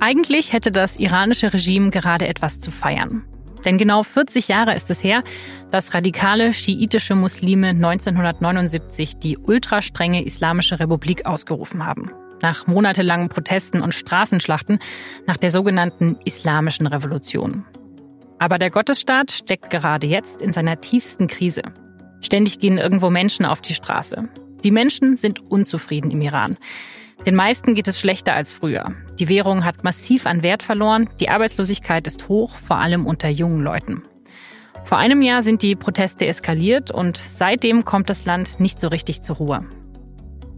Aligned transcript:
Eigentlich 0.00 0.54
hätte 0.54 0.72
das 0.72 0.96
iranische 0.96 1.52
Regime 1.52 1.90
gerade 1.90 2.26
etwas 2.26 2.58
zu 2.58 2.70
feiern. 2.70 3.22
Denn 3.66 3.76
genau 3.76 4.02
40 4.02 4.48
Jahre 4.48 4.74
ist 4.74 4.90
es 4.90 5.04
her, 5.04 5.22
dass 5.70 5.92
radikale 5.92 6.54
schiitische 6.54 7.14
Muslime 7.14 7.68
1979 7.68 9.18
die 9.18 9.36
ultrastrenge 9.36 10.24
Islamische 10.24 10.80
Republik 10.80 11.26
ausgerufen 11.26 11.84
haben. 11.84 12.10
Nach 12.40 12.66
monatelangen 12.66 13.28
Protesten 13.28 13.82
und 13.82 13.92
Straßenschlachten 13.92 14.78
nach 15.26 15.36
der 15.36 15.50
sogenannten 15.50 16.16
Islamischen 16.24 16.86
Revolution. 16.86 17.66
Aber 18.38 18.58
der 18.58 18.70
Gottesstaat 18.70 19.30
steckt 19.30 19.68
gerade 19.68 20.06
jetzt 20.06 20.40
in 20.40 20.54
seiner 20.54 20.80
tiefsten 20.80 21.26
Krise. 21.26 21.60
Ständig 22.22 22.58
gehen 22.58 22.78
irgendwo 22.78 23.10
Menschen 23.10 23.44
auf 23.44 23.60
die 23.60 23.74
Straße. 23.74 24.26
Die 24.64 24.70
Menschen 24.70 25.18
sind 25.18 25.40
unzufrieden 25.50 26.10
im 26.10 26.22
Iran. 26.22 26.56
Den 27.26 27.34
meisten 27.34 27.74
geht 27.74 27.86
es 27.86 28.00
schlechter 28.00 28.34
als 28.34 28.50
früher. 28.50 28.94
Die 29.18 29.28
Währung 29.28 29.64
hat 29.64 29.84
massiv 29.84 30.26
an 30.26 30.42
Wert 30.42 30.62
verloren, 30.62 31.10
die 31.20 31.28
Arbeitslosigkeit 31.28 32.06
ist 32.06 32.28
hoch, 32.28 32.56
vor 32.56 32.78
allem 32.78 33.06
unter 33.06 33.28
jungen 33.28 33.62
Leuten. 33.62 34.04
Vor 34.84 34.96
einem 34.96 35.20
Jahr 35.20 35.42
sind 35.42 35.62
die 35.62 35.76
Proteste 35.76 36.26
eskaliert 36.26 36.90
und 36.90 37.18
seitdem 37.18 37.84
kommt 37.84 38.08
das 38.08 38.24
Land 38.24 38.58
nicht 38.58 38.80
so 38.80 38.88
richtig 38.88 39.22
zur 39.22 39.36
Ruhe. 39.36 39.66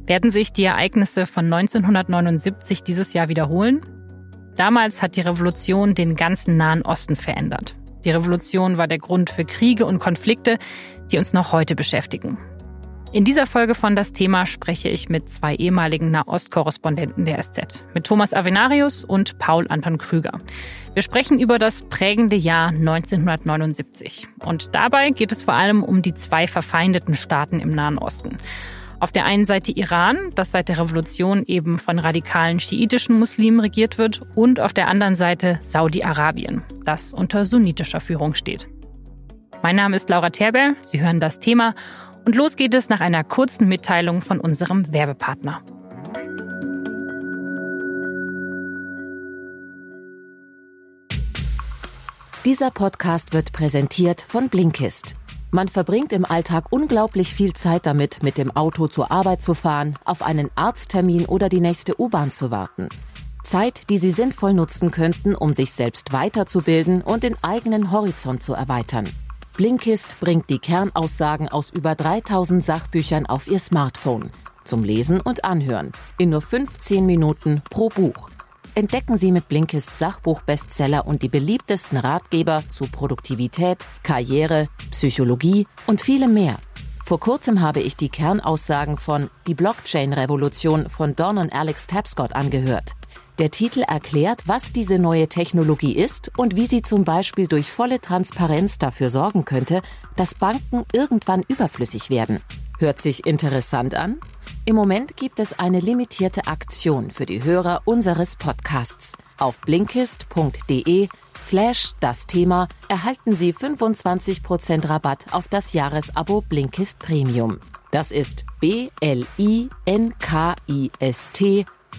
Werden 0.07 0.31
sich 0.31 0.53
die 0.53 0.65
Ereignisse 0.65 1.27
von 1.27 1.53
1979 1.53 2.85
dieses 2.85 3.13
Jahr 3.13 3.29
wiederholen? 3.29 3.85
Damals 4.57 5.03
hat 5.03 5.17
die 5.17 5.21
Revolution 5.21 5.95
den 5.95 6.15
ganzen 6.15 6.57
Nahen 6.57 6.83
Osten 6.83 7.17
verändert. 7.17 7.75
Die 8.05 8.11
Revolution 8.11 8.79
war 8.79 8.89
der 8.89 8.99
Grund 8.99 9.31
für 9.31 9.45
Kriege 9.45 9.87
und 9.87 9.99
Konflikte, 9.99 10.59
die 11.11 11.19
uns 11.19 11.33
noch 11.33 11.53
heute 11.53 11.75
beschäftigen. 11.75 12.39
In 13.15 13.25
dieser 13.25 13.47
Folge 13.47 13.75
von 13.75 13.95
Das 13.95 14.15
Thema 14.15 14.47
spreche 14.47 14.89
ich 14.89 15.11
mit 15.11 15.29
zwei 15.29 15.55
ehemaligen 15.55 16.11
Nahostkorrespondenten 16.11 17.27
der 17.27 17.43
SZ, 17.43 17.85
mit 17.93 18.05
Thomas 18.07 18.33
Avenarius 18.33 19.05
und 19.05 19.39
Paul 19.39 19.67
Anton 19.69 19.99
Krüger. 19.99 20.41
Wir 20.95 21.03
sprechen 21.03 21.39
über 21.39 21.59
das 21.59 21.83
prägende 21.83 22.37
Jahr 22.37 22.69
1979. 22.69 24.29
Und 24.47 24.75
dabei 24.75 25.11
geht 25.11 25.31
es 25.31 25.43
vor 25.43 25.53
allem 25.53 25.85
um 25.85 26.01
die 26.01 26.15
zwei 26.15 26.47
verfeindeten 26.47 27.15
Staaten 27.15 27.61
im 27.61 27.75
Nahen 27.75 27.99
Osten. 27.99 28.39
Auf 28.99 29.13
der 29.13 29.27
einen 29.27 29.45
Seite 29.45 29.73
Iran, 29.73 30.31
das 30.35 30.53
seit 30.53 30.71
der 30.71 30.79
Revolution 30.79 31.45
eben 31.45 31.79
von 31.79 31.99
radikalen 31.99 32.61
schiitischen 32.61 33.19
Muslimen 33.19 33.61
regiert 33.61 33.99
wird, 33.99 34.23
und 34.35 34.59
auf 34.59 34.73
der 34.73 34.89
anderen 34.89 35.17
Seite 35.17 35.59
Saudi-Arabien, 35.61 36.63
das 36.87 37.13
unter 37.13 37.45
sunnitischer 37.45 38.01
Führung 38.01 38.33
steht. 38.33 38.69
Mein 39.63 39.77
Name 39.77 39.97
ist 39.97 40.09
Laura 40.09 40.31
Terber, 40.31 40.75
Sie 40.81 41.01
hören 41.03 41.21
das 41.21 41.41
Thema 41.41 41.75
und 42.25 42.35
los 42.37 42.57
geht 42.57 42.75
es 42.75 42.89
nach 42.89 43.01
einer 43.01 43.25
kurzen 43.25 43.69
Mitteilung 43.69 44.21
von 44.21 44.41
unserem 44.41 44.93
Werbepartner. 44.93 45.63
Dieser 52.45 52.73
Podcast 52.73 53.33
wird 53.33 53.53
präsentiert 53.53 54.21
von 54.21 54.49
Blinkist. 54.49 55.15
Man 55.53 55.69
verbringt 55.69 56.13
im 56.13 56.25
Alltag 56.25 56.65
unglaublich 56.71 57.33
viel 57.35 57.53
Zeit 57.53 57.87
damit, 57.87 58.23
mit 58.25 58.37
dem 58.37 58.51
Auto 58.51 58.89
zur 58.89 59.13
Arbeit 59.13 59.43
zu 59.43 59.55
fahren, 59.55 59.95
auf 60.05 60.23
einen 60.23 60.51
Arzttermin 60.57 61.27
oder 61.27 61.49
die 61.49 61.61
nächste 61.61 62.01
U-Bahn 62.01 62.33
zu 62.33 62.51
warten. 62.51 62.89
Zeit, 63.45 63.91
die 63.91 63.99
Sie 63.99 64.11
sinnvoll 64.11 64.55
nutzen 64.55 64.91
könnten, 64.91 65.35
um 65.35 65.53
sich 65.53 65.73
selbst 65.73 66.13
weiterzubilden 66.13 67.03
und 67.03 67.23
den 67.23 67.37
eigenen 67.43 67.93
Horizont 67.93 68.43
zu 68.43 68.55
erweitern. 68.55 69.11
Blinkist 69.55 70.19
bringt 70.19 70.49
die 70.49 70.59
Kernaussagen 70.59 71.49
aus 71.49 71.71
über 71.71 71.95
3000 71.95 72.65
Sachbüchern 72.65 73.27
auf 73.27 73.49
Ihr 73.49 73.59
Smartphone. 73.59 74.31
Zum 74.65 74.83
Lesen 74.83 75.21
und 75.21 75.45
Anhören. 75.45 75.93
In 76.19 76.31
nur 76.31 76.41
15 76.41 77.05
Minuten 77.05 77.63
pro 77.69 77.91
Buch. 77.91 78.31
Entdecken 78.75 79.19
Sie 79.19 79.31
mit 79.31 79.49
Blinkist 79.49 79.95
Sachbuch-Bestseller 79.95 81.07
und 81.07 81.21
die 81.23 81.29
beliebtesten 81.29 81.99
Ratgeber 81.99 82.65
zu 82.71 82.87
Produktivität, 82.87 83.87
Karriere, 84.03 84.69
Psychologie 84.91 85.67
und 85.87 86.01
vielem 86.01 86.33
mehr. 86.33 86.57
Vor 87.13 87.21
kurzem 87.21 87.61
habe 87.61 87.81
ich 87.81 87.95
die 87.95 88.09
Kernaussagen 88.09 88.97
von 88.97 89.29
Die 89.47 89.53
Blockchain-Revolution 89.53 90.89
von 90.89 91.15
Don 91.15 91.37
und 91.37 91.53
Alex 91.53 91.87
Tapscott 91.87 92.35
angehört. 92.35 92.93
Der 93.39 93.51
Titel 93.51 93.81
erklärt, 93.81 94.45
was 94.47 94.73
diese 94.73 94.99
neue 94.99 95.29
Technologie 95.29 95.95
ist 95.95 96.31
und 96.39 96.57
wie 96.57 96.65
sie 96.65 96.81
zum 96.81 97.05
Beispiel 97.05 97.49
durch 97.49 97.71
volle 97.71 98.01
Transparenz 98.01 98.79
dafür 98.79 99.11
sorgen 99.11 99.45
könnte, 99.45 99.83
dass 100.17 100.35
Banken 100.35 100.87
irgendwann 100.95 101.45
überflüssig 101.49 102.09
werden. 102.09 102.41
Hört 102.79 102.99
sich 102.99 103.27
interessant 103.27 103.95
an? 103.95 104.19
Im 104.65 104.75
Moment 104.75 105.15
gibt 105.15 105.39
es 105.39 105.59
eine 105.59 105.81
limitierte 105.81 106.47
Aktion 106.47 107.11
für 107.11 107.27
die 107.27 107.45
Hörer 107.45 107.83
unseres 107.85 108.37
Podcasts. 108.37 109.19
Auf 109.37 109.61
blinkist.de 109.61 111.09
slash 111.43 111.93
das 112.01 112.27
Thema 112.27 112.69
erhalten 112.89 113.35
Sie 113.35 113.53
25% 113.53 114.89
Rabatt 114.89 115.27
auf 115.33 115.49
das 115.49 115.73
Jahresabo 115.73 116.41
Blinkist 116.41 117.01
Premium. 117.01 117.59
Das 117.91 118.11
ist 118.11 118.47
B-L-I-N-K-I-S-T 118.61 119.27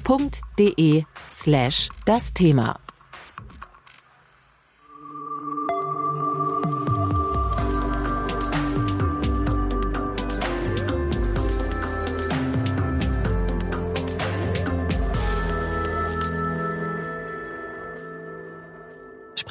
www.ftf.de 0.03 1.03
slash 1.27 1.89
das 2.05 2.33
Thema. 2.33 2.79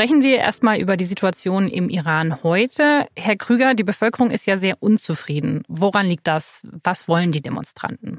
Sprechen 0.03 0.23
wir 0.23 0.39
erstmal 0.39 0.81
über 0.81 0.97
die 0.97 1.05
Situation 1.05 1.69
im 1.69 1.89
Iran 1.89 2.43
heute. 2.43 3.07
Herr 3.17 3.37
Krüger, 3.37 3.75
die 3.75 3.85
Bevölkerung 3.85 4.33
ist 4.33 4.47
ja 4.47 4.57
sehr 4.57 4.83
unzufrieden. 4.83 5.63
Woran 5.69 6.07
liegt 6.07 6.27
das? 6.27 6.67
Was 6.83 7.07
wollen 7.07 7.31
die 7.31 7.41
Demonstranten? 7.41 8.19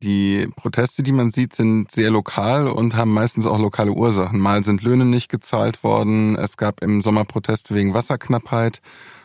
Die 0.00 0.46
Proteste, 0.54 1.02
die 1.02 1.10
man 1.10 1.32
sieht, 1.32 1.56
sind 1.56 1.90
sehr 1.90 2.12
lokal 2.12 2.68
und 2.68 2.94
haben 2.94 3.12
meistens 3.12 3.46
auch 3.46 3.58
lokale 3.58 3.90
Ursachen. 3.90 4.38
Mal 4.38 4.62
sind 4.62 4.84
Löhne 4.84 5.06
nicht 5.06 5.28
gezahlt 5.28 5.82
worden. 5.82 6.36
Es 6.36 6.56
gab 6.56 6.84
im 6.84 7.00
Sommer 7.00 7.24
Proteste 7.24 7.74
wegen 7.74 7.94
Wasserknappheit. 7.94 8.80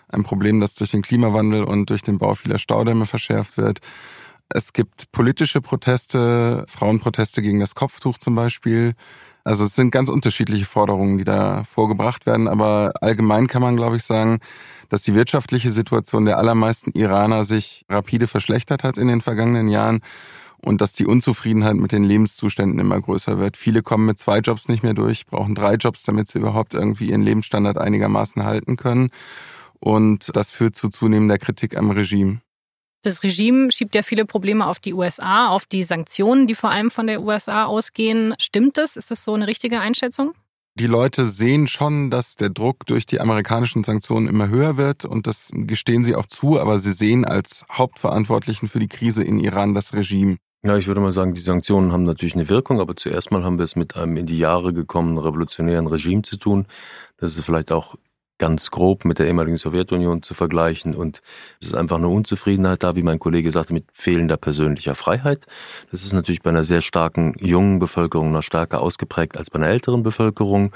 Ein 0.07 0.23
Problem, 0.23 0.59
das 0.61 0.73
durch 0.73 0.89
den 0.89 1.03
Klimawandel 1.03 1.63
und 1.63 1.91
durch 1.91 2.01
den 2.01 2.17
Bau 2.17 2.33
vieler 2.33 2.57
Staudämme 2.57 3.05
verschärft 3.05 3.55
wird. 3.57 3.81
Es 4.49 4.73
gibt 4.73 5.11
politische 5.11 5.61
Proteste, 5.61 6.65
Frauenproteste 6.67 7.43
gegen 7.43 7.59
das 7.59 7.75
Kopftuch 7.75 8.17
zum 8.17 8.33
Beispiel. 8.33 8.95
Also 9.43 9.65
es 9.65 9.75
sind 9.75 9.91
ganz 9.91 10.09
unterschiedliche 10.09 10.65
Forderungen, 10.65 11.17
die 11.17 11.25
da 11.25 11.63
vorgebracht 11.65 12.25
werden. 12.25 12.47
Aber 12.47 12.93
allgemein 13.01 13.47
kann 13.47 13.61
man, 13.61 13.75
glaube 13.75 13.97
ich, 13.97 14.03
sagen, 14.03 14.39
dass 14.89 15.03
die 15.03 15.15
wirtschaftliche 15.15 15.69
Situation 15.69 16.25
der 16.25 16.37
allermeisten 16.37 16.91
Iraner 16.91 17.43
sich 17.45 17.85
rapide 17.89 18.27
verschlechtert 18.27 18.83
hat 18.83 18.97
in 18.97 19.07
den 19.07 19.21
vergangenen 19.21 19.67
Jahren 19.67 19.99
und 20.59 20.79
dass 20.79 20.93
die 20.93 21.05
Unzufriedenheit 21.05 21.75
mit 21.75 21.91
den 21.91 22.05
Lebenszuständen 22.05 22.79
immer 22.79 23.01
größer 23.01 23.37
wird. 23.37 23.57
Viele 23.57 23.81
kommen 23.81 24.05
mit 24.05 24.19
zwei 24.19 24.39
Jobs 24.39 24.69
nicht 24.69 24.81
mehr 24.81 24.93
durch, 24.93 25.25
brauchen 25.25 25.55
drei 25.55 25.75
Jobs, 25.75 26.03
damit 26.03 26.29
sie 26.29 26.39
überhaupt 26.39 26.73
irgendwie 26.73 27.09
ihren 27.09 27.21
Lebensstandard 27.21 27.77
einigermaßen 27.77 28.45
halten 28.45 28.77
können. 28.77 29.09
Und 29.79 30.33
das 30.35 30.51
führt 30.51 30.77
zu 30.77 30.87
zunehmender 30.87 31.37
Kritik 31.37 31.75
am 31.75 31.91
Regime. 31.91 32.42
Das 33.03 33.21
Regime 33.21 33.69
schiebt 33.69 33.95
ja 33.95 34.01
viele 34.01 34.25
Probleme 34.25 34.65
auf 34.65 34.79
die 34.79 34.93
USA, 34.93 35.49
auf 35.49 35.65
die 35.65 35.83
Sanktionen, 35.83 36.47
die 36.47 36.55
vor 36.55 36.71
allem 36.71 36.89
von 36.89 37.05
der 37.05 37.21
USA 37.21 37.65
ausgehen. 37.65 38.33
Stimmt 38.39 38.77
das? 38.77 38.95
Ist 38.95 39.11
das 39.11 39.25
so 39.25 39.33
eine 39.33 39.45
richtige 39.45 39.81
Einschätzung? 39.81 40.33
Die 40.75 40.87
Leute 40.87 41.25
sehen 41.25 41.67
schon, 41.67 42.09
dass 42.09 42.35
der 42.35 42.49
Druck 42.49 42.85
durch 42.85 43.05
die 43.05 43.19
amerikanischen 43.19 43.83
Sanktionen 43.83 44.27
immer 44.27 44.47
höher 44.47 44.77
wird 44.77 45.03
und 45.03 45.27
das 45.27 45.51
gestehen 45.53 46.03
sie 46.03 46.15
auch 46.15 46.25
zu, 46.25 46.59
aber 46.59 46.79
sie 46.79 46.93
sehen 46.93 47.25
als 47.25 47.65
Hauptverantwortlichen 47.69 48.69
für 48.69 48.79
die 48.79 48.87
Krise 48.87 49.23
in 49.23 49.39
Iran 49.39 49.75
das 49.75 49.93
Regime. 49.93 50.37
Ja, 50.65 50.77
ich 50.77 50.87
würde 50.87 51.01
mal 51.01 51.11
sagen, 51.11 51.33
die 51.33 51.41
Sanktionen 51.41 51.91
haben 51.91 52.05
natürlich 52.05 52.35
eine 52.35 52.47
Wirkung, 52.47 52.79
aber 52.79 52.95
zuerst 52.95 53.31
mal 53.31 53.43
haben 53.43 53.59
wir 53.59 53.65
es 53.65 53.75
mit 53.75 53.97
einem 53.97 54.15
in 54.15 54.25
die 54.25 54.37
Jahre 54.37 54.73
gekommenen 54.73 55.17
revolutionären 55.17 55.87
Regime 55.87 56.21
zu 56.21 56.37
tun. 56.37 56.67
Das 57.17 57.35
ist 57.35 57.43
vielleicht 57.43 57.73
auch 57.73 57.95
ganz 58.37 58.71
grob 58.71 59.05
mit 59.05 59.19
der 59.19 59.27
ehemaligen 59.27 59.57
Sowjetunion 59.57 60.23
zu 60.23 60.33
vergleichen. 60.33 60.95
Und 60.95 61.21
es 61.61 61.67
ist 61.67 61.75
einfach 61.75 61.97
eine 61.97 62.07
Unzufriedenheit 62.07 62.83
da, 62.83 62.95
wie 62.95 63.03
mein 63.03 63.19
Kollege 63.19 63.51
sagte, 63.51 63.73
mit 63.73 63.85
fehlender 63.93 64.37
persönlicher 64.37 64.95
Freiheit. 64.95 65.45
Das 65.91 66.03
ist 66.03 66.13
natürlich 66.13 66.41
bei 66.41 66.49
einer 66.49 66.63
sehr 66.63 66.81
starken 66.81 67.35
jungen 67.39 67.79
Bevölkerung 67.79 68.31
noch 68.31 68.43
stärker 68.43 68.81
ausgeprägt 68.81 69.37
als 69.37 69.49
bei 69.49 69.59
einer 69.59 69.67
älteren 69.67 70.03
Bevölkerung. 70.03 70.73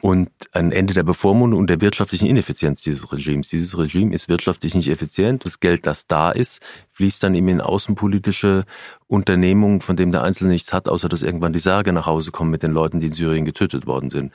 Und 0.00 0.30
ein 0.52 0.70
Ende 0.70 0.94
der 0.94 1.02
Bevormundung 1.02 1.60
und 1.60 1.70
der 1.70 1.80
wirtschaftlichen 1.80 2.26
Ineffizienz 2.26 2.82
dieses 2.82 3.10
Regimes. 3.12 3.48
Dieses 3.48 3.76
Regime 3.78 4.14
ist 4.14 4.28
wirtschaftlich 4.28 4.74
nicht 4.74 4.88
effizient. 4.88 5.44
Das 5.44 5.60
Geld, 5.60 5.86
das 5.86 6.06
da 6.06 6.30
ist, 6.30 6.62
fließt 6.92 7.22
dann 7.22 7.34
eben 7.34 7.48
in 7.48 7.60
außenpolitische 7.60 8.64
Unternehmungen, 9.06 9.80
von 9.80 9.96
dem 9.96 10.12
der 10.12 10.22
Einzelne 10.22 10.52
nichts 10.52 10.72
hat, 10.72 10.88
außer 10.88 11.08
dass 11.08 11.22
irgendwann 11.22 11.52
die 11.52 11.58
Särge 11.58 11.92
nach 11.92 12.06
Hause 12.06 12.30
kommen 12.30 12.50
mit 12.50 12.62
den 12.62 12.72
Leuten, 12.72 13.00
die 13.00 13.06
in 13.06 13.12
Syrien 13.12 13.44
getötet 13.44 13.86
worden 13.86 14.10
sind. 14.10 14.32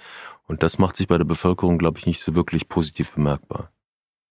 Und 0.47 0.63
das 0.63 0.77
macht 0.77 0.95
sich 0.95 1.07
bei 1.07 1.17
der 1.17 1.25
Bevölkerung, 1.25 1.77
glaube 1.77 1.99
ich, 1.99 2.05
nicht 2.05 2.21
so 2.21 2.35
wirklich 2.35 2.67
positiv 2.67 3.13
bemerkbar. 3.13 3.71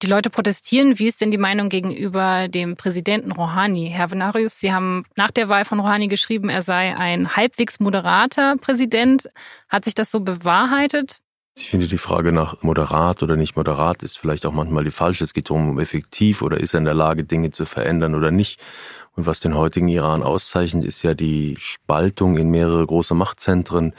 Die 0.02 0.08
Leute 0.08 0.30
protestieren. 0.30 0.98
Wie 0.98 1.06
ist 1.06 1.20
denn 1.20 1.30
die 1.30 1.38
Meinung 1.38 1.68
gegenüber 1.68 2.48
dem 2.48 2.74
Präsidenten 2.76 3.30
Rouhani? 3.30 3.88
Herr 3.88 4.10
Venarius, 4.10 4.58
Sie 4.58 4.72
haben 4.72 5.04
nach 5.16 5.30
der 5.30 5.48
Wahl 5.48 5.64
von 5.64 5.78
Rouhani 5.78 6.08
geschrieben, 6.08 6.48
er 6.48 6.62
sei 6.62 6.96
ein 6.96 7.36
halbwegs 7.36 7.78
moderater 7.78 8.56
Präsident. 8.56 9.28
Hat 9.68 9.84
sich 9.84 9.94
das 9.94 10.10
so 10.10 10.18
bewahrheitet? 10.18 11.20
Ich 11.54 11.68
finde, 11.68 11.86
die 11.86 11.98
Frage 11.98 12.32
nach 12.32 12.62
moderat 12.62 13.22
oder 13.22 13.36
nicht 13.36 13.56
moderat 13.56 14.02
ist 14.02 14.18
vielleicht 14.18 14.44
auch 14.44 14.52
manchmal 14.52 14.84
die 14.84 14.90
falsche. 14.90 15.22
Es 15.22 15.34
geht 15.34 15.50
darum, 15.50 15.68
um 15.68 15.78
effektiv 15.78 16.42
oder 16.42 16.58
ist 16.58 16.74
er 16.74 16.78
in 16.78 16.84
der 16.84 16.94
Lage, 16.94 17.24
Dinge 17.24 17.52
zu 17.52 17.64
verändern 17.64 18.14
oder 18.14 18.32
nicht. 18.32 18.58
Und 19.14 19.26
was 19.26 19.38
den 19.38 19.54
heutigen 19.54 19.88
Iran 19.88 20.22
auszeichnet, 20.22 20.84
ist 20.84 21.02
ja 21.02 21.14
die 21.14 21.56
Spaltung 21.58 22.38
in 22.38 22.48
mehrere 22.48 22.86
große 22.86 23.14
Machtzentren 23.14 23.92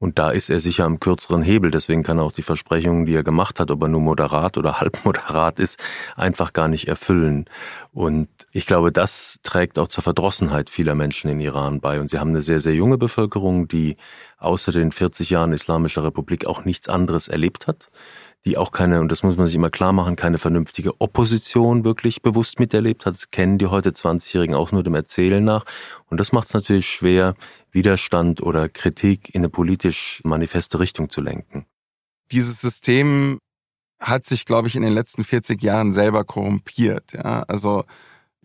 und 0.00 0.18
da 0.18 0.30
ist 0.30 0.48
er 0.48 0.60
sicher 0.60 0.86
am 0.86 0.98
kürzeren 0.98 1.42
Hebel. 1.42 1.70
Deswegen 1.70 2.02
kann 2.02 2.18
er 2.18 2.24
auch 2.24 2.32
die 2.32 2.42
Versprechungen, 2.42 3.04
die 3.04 3.14
er 3.14 3.22
gemacht 3.22 3.60
hat, 3.60 3.70
ob 3.70 3.82
er 3.82 3.88
nur 3.88 4.00
moderat 4.00 4.56
oder 4.56 4.80
halbmoderat 4.80 5.60
ist, 5.60 5.78
einfach 6.16 6.54
gar 6.54 6.68
nicht 6.68 6.88
erfüllen. 6.88 7.44
Und 7.92 8.28
ich 8.50 8.64
glaube, 8.64 8.92
das 8.92 9.40
trägt 9.42 9.78
auch 9.78 9.88
zur 9.88 10.02
Verdrossenheit 10.02 10.70
vieler 10.70 10.94
Menschen 10.94 11.30
in 11.30 11.38
Iran 11.38 11.80
bei. 11.80 12.00
Und 12.00 12.08
sie 12.08 12.18
haben 12.18 12.30
eine 12.30 12.40
sehr, 12.40 12.60
sehr 12.60 12.74
junge 12.74 12.96
Bevölkerung, 12.96 13.68
die 13.68 13.98
außer 14.38 14.72
den 14.72 14.90
40 14.90 15.28
Jahren 15.28 15.52
Islamischer 15.52 16.02
Republik 16.02 16.46
auch 16.46 16.64
nichts 16.64 16.88
anderes 16.88 17.28
erlebt 17.28 17.66
hat 17.66 17.90
die 18.44 18.56
auch 18.56 18.72
keine, 18.72 19.00
und 19.00 19.12
das 19.12 19.22
muss 19.22 19.36
man 19.36 19.46
sich 19.46 19.54
immer 19.54 19.70
klar 19.70 19.92
machen, 19.92 20.16
keine 20.16 20.38
vernünftige 20.38 20.98
Opposition 21.00 21.84
wirklich 21.84 22.22
bewusst 22.22 22.58
miterlebt 22.58 23.04
hat. 23.04 23.14
Das 23.14 23.30
kennen 23.30 23.58
die 23.58 23.66
heute 23.66 23.90
20-Jährigen 23.90 24.54
auch 24.54 24.72
nur 24.72 24.82
dem 24.82 24.94
Erzählen 24.94 25.44
nach. 25.44 25.64
Und 26.08 26.18
das 26.18 26.32
macht 26.32 26.48
es 26.48 26.54
natürlich 26.54 26.88
schwer, 26.88 27.34
Widerstand 27.72 28.42
oder 28.42 28.68
Kritik 28.68 29.34
in 29.34 29.40
eine 29.40 29.48
politisch 29.48 30.20
manifeste 30.24 30.80
Richtung 30.80 31.10
zu 31.10 31.20
lenken. 31.20 31.66
Dieses 32.30 32.60
System 32.60 33.38
hat 34.00 34.24
sich, 34.24 34.44
glaube 34.44 34.68
ich, 34.68 34.76
in 34.76 34.82
den 34.82 34.94
letzten 34.94 35.24
40 35.24 35.62
Jahren 35.62 35.92
selber 35.92 36.24
korrumpiert. 36.24 37.12
Ja? 37.12 37.42
Also 37.42 37.84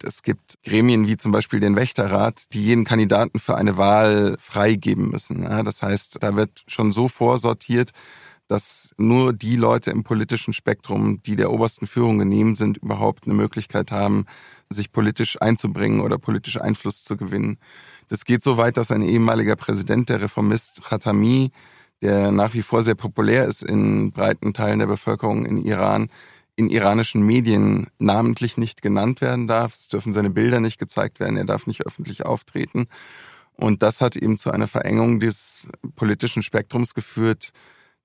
es 0.04 0.22
gibt 0.22 0.56
Gremien 0.64 1.08
wie 1.08 1.18
zum 1.18 1.32
Beispiel 1.32 1.60
den 1.60 1.76
Wächterrat, 1.76 2.54
die 2.54 2.64
jeden 2.64 2.84
Kandidaten 2.84 3.40
für 3.40 3.56
eine 3.56 3.78
Wahl 3.78 4.36
freigeben 4.40 5.10
müssen. 5.10 5.44
Ja? 5.44 5.64
Das 5.64 5.82
heißt, 5.82 6.18
da 6.22 6.36
wird 6.36 6.64
schon 6.68 6.92
so 6.92 7.08
vorsortiert, 7.08 7.92
dass 8.48 8.94
nur 8.98 9.34
die 9.34 9.56
Leute 9.56 9.92
im 9.92 10.04
politischen 10.04 10.54
Spektrum, 10.54 11.22
die 11.24 11.36
der 11.36 11.52
obersten 11.52 11.88
Führung 11.88 12.20
genehm 12.20 12.56
sind, 12.56 12.78
überhaupt 12.78 13.26
eine 13.26 13.34
Möglichkeit 13.34 13.92
haben, 13.92 14.26
sich 14.70 14.92
politisch 14.92 15.42
einzubringen 15.42 16.02
oder 16.02 16.18
politisch 16.18 16.60
Einfluss 16.60 17.04
zu 17.04 17.18
gewinnen. 17.18 17.58
Das 18.08 18.26
geht 18.26 18.44
so 18.44 18.58
weit, 18.58 18.78
dass 18.78 18.92
ein 18.92 19.02
ehemaliger 19.02 19.56
Präsident, 19.56 20.10
der 20.10 20.22
Reformist 20.22 20.84
Khatami, 20.84 21.52
der 22.02 22.32
nach 22.32 22.54
wie 22.54 22.62
vor 22.62 22.84
sehr 22.84 22.96
populär 22.96 23.46
ist 23.46 23.64
in 23.64 24.12
breiten 24.12 24.54
Teilen 24.54 24.80
der 24.80 24.88
Bevölkerung 24.88 25.46
in 25.46 25.58
Iran, 25.58 26.10
in 26.56 26.70
iranischen 26.70 27.26
Medien 27.26 27.88
namentlich 28.00 28.58
nicht 28.58 28.82
genannt 28.82 29.22
werden 29.22 29.48
darf. 29.48 29.74
Es 29.74 29.88
dürfen 29.88 30.14
seine 30.14 30.30
Bilder 30.30 30.60
nicht 30.60 30.78
gezeigt 30.78 31.20
werden, 31.20 31.38
er 31.38 31.46
darf 31.46 31.68
nicht 31.68 31.86
öffentlich 31.86 32.26
auftreten. 32.26 32.88
Und 33.58 33.82
das 33.82 34.02
hat 34.02 34.16
eben 34.16 34.38
zu 34.38 34.52
einer 34.52 34.68
Verengung 34.68 35.20
des 35.20 35.66
politischen 35.96 36.44
Spektrums 36.44 36.94
geführt, 36.94 37.52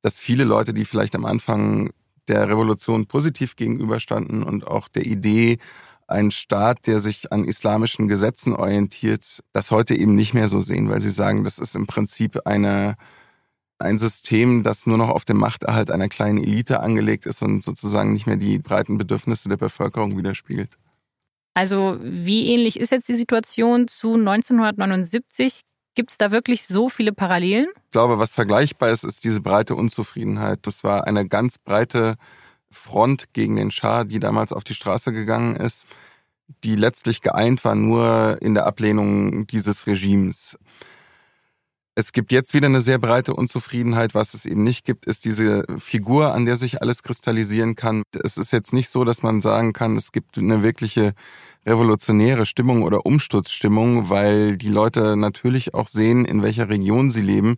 dass 0.03 0.19
viele 0.19 0.45
Leute, 0.45 0.73
die 0.73 0.85
vielleicht 0.85 1.15
am 1.15 1.25
Anfang 1.25 1.91
der 2.29 2.49
Revolution 2.49 3.07
positiv 3.07 3.57
gegenüberstanden 3.57 4.43
und 4.43 4.67
auch 4.67 4.89
der 4.89 5.05
Idee, 5.05 5.59
ein 6.11 6.31
Staat, 6.31 6.87
der 6.87 7.01
sich 7.01 7.33
an 7.33 7.45
islamischen 7.45 8.09
Gesetzen 8.09 8.55
orientiert, 8.55 9.43
das 9.53 9.71
heute 9.71 9.95
eben 9.95 10.15
nicht 10.15 10.35
mehr 10.35 10.49
so 10.49 10.61
sehen, 10.61 10.89
weil 10.89 11.01
sie 11.01 11.11
sagen, 11.11 11.45
das 11.45 11.59
ist 11.59 11.77
im 11.77 11.87
Prinzip 11.87 12.47
eine, 12.47 12.97
ein 13.79 13.99
System, 13.99 14.63
das 14.63 14.87
nur 14.87 14.99
noch 14.99 15.09
auf 15.09 15.25
dem 15.25 15.39
Machterhalt 15.39 15.91
einer 15.91 16.09
kleinen 16.09 16.43
Elite 16.43 16.81
angelegt 16.81 17.27
ist 17.27 17.43
und 17.43 17.63
sozusagen 17.63 18.13
nicht 18.13 18.27
mehr 18.27 18.37
die 18.37 18.59
breiten 18.59 18.99
Bedürfnisse 18.99 19.49
der 19.49 19.57
Bevölkerung 19.57 20.17
widerspiegelt. 20.17 20.71
Also 21.55 21.99
wie 22.03 22.53
ähnlich 22.53 22.79
ist 22.79 22.91
jetzt 22.91 23.09
die 23.09 23.15
Situation 23.15 23.89
zu 23.89 24.15
1979? 24.15 25.63
Gibt 25.95 26.13
es 26.13 26.19
da 26.19 26.31
wirklich 26.31 26.67
so 26.67 26.89
viele 26.89 27.13
Parallelen? 27.13 27.67
Ich 27.87 27.91
glaube, 27.91 28.19
was 28.19 28.35
vergleichbar 28.35 28.91
ist, 28.91 29.05
ist 29.05 29.25
diese 29.25 29.41
breite 29.41 29.75
Unzufriedenheit. 29.75 30.61
Das 30.63 30.85
war 30.85 31.07
eine 31.07 31.27
ganz 31.27 31.59
breite 31.59 32.17
Front 32.71 33.33
gegen 33.33 33.57
den 33.57 33.71
Schah, 33.71 34.05
die 34.05 34.21
damals 34.21 34.53
auf 34.53 34.65
die 34.65 34.75
Straße 34.75 35.13
gegangen 35.13 35.57
ist, 35.57 35.87
die 36.65 36.77
letztlich 36.77 37.21
geeint 37.21 37.65
war 37.65 37.75
nur 37.75 38.39
in 38.41 38.55
der 38.55 38.67
Ablehnung 38.67 39.47
dieses 39.47 39.87
Regimes. 39.87 40.59
Es 41.95 42.13
gibt 42.13 42.33
jetzt 42.33 42.55
wieder 42.55 42.67
eine 42.67 42.81
sehr 42.81 42.99
breite 42.99 43.35
Unzufriedenheit. 43.35 44.15
Was 44.15 44.35
es 44.35 44.47
eben 44.47 44.63
nicht 44.63 44.85
gibt, 44.85 45.07
ist 45.07 45.25
diese 45.25 45.65
Figur, 45.79 46.33
an 46.33 46.47
der 46.47 46.57
sich 46.57 46.81
alles 46.81 47.03
kristallisieren 47.03 47.75
kann. 47.75 48.03
Es 48.23 48.39
ist 48.39 48.53
jetzt 48.53 48.73
nicht 48.73 48.89
so, 48.89 49.05
dass 49.05 49.23
man 49.23 49.41
sagen 49.41 49.73
kann, 49.73 49.97
es 49.97 50.13
gibt 50.13 50.39
eine 50.39 50.63
wirkliche 50.63 51.13
revolutionäre 51.67 52.47
Stimmung 52.47 52.83
oder 52.83 53.07
Umsturzstimmung, 53.07 54.11
weil 54.11 54.57
die 54.57 54.69
Leute 54.69 55.17
natürlich 55.17 55.75
auch 55.75 55.89
sehen, 55.89 56.25
in 56.25 56.43
welcher 56.43 56.69
Region 56.69 57.11
sie 57.11 57.23
leben 57.23 57.57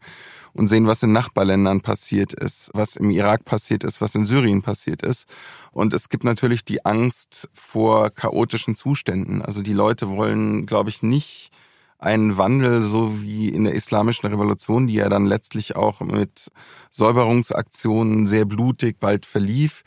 und 0.53 0.69
sehen, 0.69 0.87
was 0.87 1.03
in 1.03 1.13
Nachbarländern 1.13 1.81
passiert 1.81 2.33
ist, 2.33 2.71
was 2.75 2.97
im 2.97 3.11
Irak 3.11 3.45
passiert 3.45 3.85
ist, 3.85 4.01
was 4.01 4.15
in 4.15 4.25
Syrien 4.25 4.63
passiert 4.63 5.03
ist. 5.03 5.27
Und 5.71 5.95
es 5.95 6.09
gibt 6.09 6.25
natürlich 6.25 6.65
die 6.65 6.85
Angst 6.85 7.49
vor 7.55 8.11
chaotischen 8.11 8.77
Zuständen. 8.77 9.41
Also 9.41 9.63
die 9.63 9.73
Leute 9.73 10.11
wollen, 10.11 10.67
glaube 10.67 10.91
ich, 10.91 11.03
nicht 11.03 11.51
einen 11.99 12.37
Wandel, 12.37 12.83
so 12.83 13.23
wie 13.23 13.49
in 13.49 13.65
der 13.65 13.75
islamischen 13.75 14.29
Revolution, 14.29 14.89
die 14.89 14.95
ja 14.95 15.09
dann 15.09 15.25
letztlich 15.25 15.77
auch 15.77 16.01
mit 16.01 16.51
Säuberungsaktionen 16.91 18.27
sehr 18.27 18.45
blutig 18.45 18.99
bald 18.99 19.25
verlief, 19.25 19.85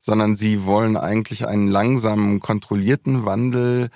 sondern 0.00 0.36
sie 0.36 0.64
wollen 0.64 0.96
eigentlich 0.96 1.46
einen 1.46 1.68
langsamen, 1.68 2.40
kontrollierten 2.40 3.24
Wandel. 3.24 3.90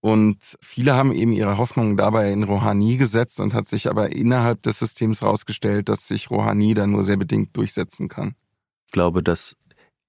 Und 0.00 0.58
viele 0.60 0.94
haben 0.94 1.12
eben 1.12 1.32
ihre 1.32 1.58
Hoffnungen 1.58 1.96
dabei 1.96 2.32
in 2.32 2.42
Rouhani 2.42 2.96
gesetzt 2.96 3.40
und 3.40 3.54
hat 3.54 3.66
sich 3.66 3.88
aber 3.88 4.12
innerhalb 4.12 4.62
des 4.62 4.78
Systems 4.78 5.20
herausgestellt, 5.20 5.88
dass 5.88 6.06
sich 6.06 6.30
Rouhani 6.30 6.74
da 6.74 6.86
nur 6.86 7.04
sehr 7.04 7.16
bedingt 7.16 7.56
durchsetzen 7.56 8.08
kann. 8.08 8.34
Ich 8.86 8.92
glaube, 8.92 9.22
dass 9.22 9.56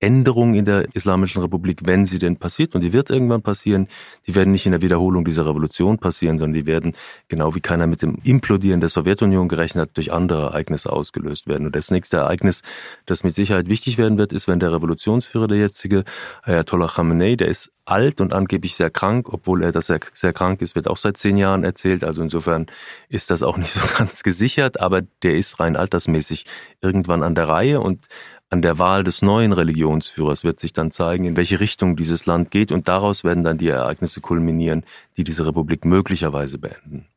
Änderung 0.04 0.54
in 0.54 0.66
der 0.66 0.94
Islamischen 0.94 1.42
Republik, 1.42 1.82
wenn 1.86 2.06
sie 2.06 2.20
denn 2.20 2.36
passiert, 2.36 2.76
und 2.76 2.82
die 2.82 2.92
wird 2.92 3.10
irgendwann 3.10 3.42
passieren, 3.42 3.88
die 4.28 4.36
werden 4.36 4.52
nicht 4.52 4.66
in 4.66 4.74
der 4.74 4.82
Wiederholung 4.82 5.24
dieser 5.24 5.46
Revolution 5.46 5.98
passieren, 5.98 6.38
sondern 6.38 6.54
die 6.54 6.66
werden, 6.66 6.94
genau 7.30 7.56
wie 7.56 7.62
keiner 7.62 7.88
mit 7.88 8.02
dem 8.02 8.18
Implodieren 8.24 8.82
der 8.82 8.90
Sowjetunion 8.90 9.48
gerechnet 9.48 9.82
hat, 9.82 9.98
durch 9.98 10.12
andere 10.12 10.44
Ereignisse 10.48 10.92
ausgelöst 10.92 11.48
werden. 11.48 11.68
Und 11.68 11.76
das 11.76 11.90
nächste 11.90 12.18
Ereignis, 12.18 12.64
das 13.06 13.24
mit 13.24 13.34
Sicherheit 13.34 13.70
wichtig 13.70 13.98
werden 13.98 14.18
wird, 14.18 14.34
ist, 14.34 14.48
wenn 14.50 14.60
der 14.60 14.74
Revolutionsführer, 14.74 15.48
der 15.48 15.58
jetzige 15.58 16.04
Ayatollah 16.44 16.88
Khamenei, 16.88 17.36
der 17.38 17.48
ist 17.48 17.72
alt 17.86 18.22
und 18.22 18.34
angeblich 18.34 18.76
sehr 18.76 18.90
krank, 18.90 19.28
obwohl 19.32 19.64
er 19.64 19.72
das 19.72 19.88
sehr, 19.88 20.00
sehr 20.14 20.34
krank 20.34 20.62
ist, 20.62 20.76
wird 20.76 20.88
auch 20.88 20.98
seit 20.98 21.18
zehn 21.18 21.38
Jahren 21.38 21.64
erzählt. 21.64 22.04
Also 22.04 22.22
insofern 22.22 22.68
ist 23.10 23.30
das 23.30 23.44
auch 23.44 23.58
nicht 23.58 23.74
so 23.74 23.82
ganz 23.98 24.24
gesichert, 24.24 24.80
aber 24.80 25.02
der 25.02 25.36
ist 25.36 25.60
rein 25.60 25.76
altersmäßig 25.76 26.46
irgendwann 26.82 27.24
an 27.24 27.36
der 27.36 27.48
Reihe 27.48 27.82
und 27.82 28.08
an 28.54 28.62
der 28.62 28.78
Wahl 28.78 29.04
des 29.04 29.24
neuen 29.24 29.52
Religionsführers 29.52 30.44
wird 30.44 30.60
sich 30.60 30.74
dann 30.74 30.92
zeigen, 30.92 31.26
in 31.26 31.36
welche 31.36 31.60
Richtung 31.60 31.96
dieses 31.96 32.28
Land 32.28 32.52
geht 32.52 32.72
und 32.72 32.88
daraus 32.88 33.24
werden 33.24 33.44
dann 33.44 33.58
die 33.58 33.68
Ereignisse 33.68 34.22
kulminieren, 34.22 34.84
die 35.18 35.24
diese 35.24 35.48
Republik 35.48 35.86
möglicherweise 35.86 36.60
beenden. 36.60 37.08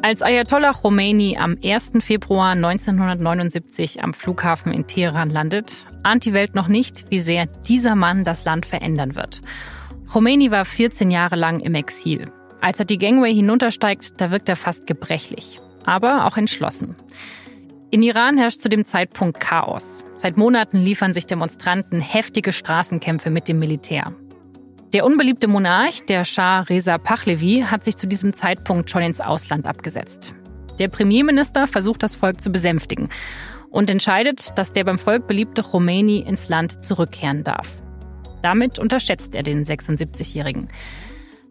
Als 0.00 0.22
Ayatollah 0.22 0.72
Khomeini 0.72 1.36
am 1.36 1.58
1. 1.62 1.92
Februar 2.00 2.52
1979 2.52 4.02
am 4.02 4.14
Flughafen 4.14 4.72
in 4.72 4.86
Teheran 4.86 5.28
landet, 5.28 5.84
ahnt 6.02 6.24
die 6.24 6.32
Welt 6.32 6.54
noch 6.54 6.68
nicht, 6.68 7.10
wie 7.10 7.20
sehr 7.20 7.44
dieser 7.68 7.96
Mann 7.96 8.24
das 8.24 8.46
Land 8.46 8.64
verändern 8.64 9.14
wird. 9.14 9.42
Khomeini 10.10 10.50
war 10.50 10.64
14 10.64 11.10
Jahre 11.10 11.36
lang 11.36 11.60
im 11.60 11.74
Exil. 11.74 12.32
Als 12.62 12.78
er 12.78 12.86
die 12.86 12.96
Gangway 12.96 13.34
hinuntersteigt, 13.34 14.18
da 14.22 14.30
wirkt 14.30 14.48
er 14.48 14.56
fast 14.56 14.86
gebrechlich 14.86 15.60
aber 15.84 16.26
auch 16.26 16.36
entschlossen. 16.36 16.96
In 17.90 18.02
Iran 18.02 18.38
herrscht 18.38 18.60
zu 18.60 18.68
dem 18.68 18.84
Zeitpunkt 18.84 19.38
Chaos. 19.38 20.02
Seit 20.16 20.36
Monaten 20.36 20.78
liefern 20.78 21.12
sich 21.12 21.26
Demonstranten 21.26 22.00
heftige 22.00 22.52
Straßenkämpfe 22.52 23.28
mit 23.28 23.48
dem 23.48 23.58
Militär. 23.58 24.14
Der 24.92 25.06
unbeliebte 25.06 25.48
Monarch, 25.48 26.04
der 26.06 26.24
Schah 26.24 26.60
Reza 26.60 26.98
Pahlavi, 26.98 27.66
hat 27.68 27.84
sich 27.84 27.96
zu 27.96 28.06
diesem 28.06 28.32
Zeitpunkt 28.32 28.90
schon 28.90 29.02
ins 29.02 29.20
Ausland 29.20 29.66
abgesetzt. 29.66 30.34
Der 30.78 30.88
Premierminister 30.88 31.66
versucht 31.66 32.02
das 32.02 32.14
Volk 32.14 32.40
zu 32.40 32.50
besänftigen 32.50 33.08
und 33.70 33.88
entscheidet, 33.88 34.56
dass 34.56 34.72
der 34.72 34.84
beim 34.84 34.98
Volk 34.98 35.26
beliebte 35.26 35.62
Khomeini 35.62 36.18
ins 36.18 36.48
Land 36.48 36.82
zurückkehren 36.82 37.42
darf. 37.42 37.82
Damit 38.42 38.78
unterschätzt 38.78 39.34
er 39.34 39.42
den 39.42 39.64
76-Jährigen. 39.64 40.68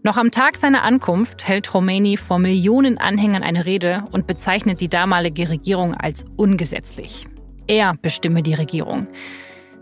Noch 0.03 0.17
am 0.17 0.31
Tag 0.31 0.57
seiner 0.57 0.81
Ankunft 0.81 1.47
hält 1.47 1.69
Khomeini 1.69 2.17
vor 2.17 2.39
Millionen 2.39 2.97
Anhängern 2.97 3.43
eine 3.43 3.67
Rede 3.67 4.03
und 4.11 4.25
bezeichnet 4.25 4.81
die 4.81 4.89
damalige 4.89 5.49
Regierung 5.49 5.93
als 5.93 6.25
ungesetzlich. 6.37 7.27
Er 7.67 7.93
bestimme 8.01 8.41
die 8.41 8.55
Regierung. 8.55 9.05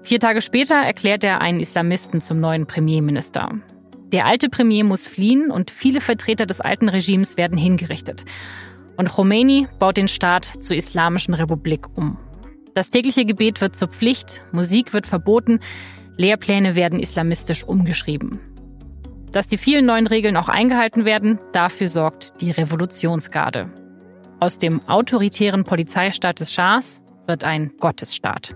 Vier 0.03 0.19
Tage 0.19 0.41
später 0.41 0.75
erklärt 0.75 1.23
er 1.23 1.39
einen 1.39 1.61
Islamisten 1.61 2.19
zum 2.19 2.41
neuen 2.41 2.65
Premierminister. 2.65 3.49
Der 4.11 4.25
alte 4.25 4.49
Premier 4.49 4.83
muss 4.83 5.07
fliehen 5.07 5.51
und 5.51 5.71
viele 5.71 6.01
Vertreter 6.01 6.45
des 6.45 6.59
alten 6.59 6.89
Regimes 6.89 7.37
werden 7.37 7.57
hingerichtet. 7.57 8.25
Und 8.97 9.07
Khomeini 9.07 9.67
baut 9.79 9.95
den 9.95 10.09
Staat 10.09 10.45
zur 10.59 10.75
Islamischen 10.75 11.33
Republik 11.33 11.85
um. 11.95 12.17
Das 12.73 12.89
tägliche 12.89 13.23
Gebet 13.23 13.61
wird 13.61 13.77
zur 13.77 13.87
Pflicht, 13.87 14.41
Musik 14.51 14.91
wird 14.91 15.07
verboten, 15.07 15.61
Lehrpläne 16.17 16.75
werden 16.75 16.99
islamistisch 16.99 17.63
umgeschrieben. 17.63 18.41
Dass 19.31 19.47
die 19.47 19.57
vielen 19.57 19.85
neuen 19.85 20.07
Regeln 20.07 20.37
auch 20.37 20.49
eingehalten 20.49 21.05
werden, 21.05 21.39
dafür 21.53 21.87
sorgt 21.87 22.41
die 22.41 22.51
Revolutionsgarde. 22.51 23.69
Aus 24.39 24.57
dem 24.57 24.87
autoritären 24.87 25.65
Polizeistaat 25.65 26.39
des 26.39 26.53
Schahs 26.53 27.01
wird 27.27 27.43
ein 27.43 27.71
Gottesstaat. 27.79 28.55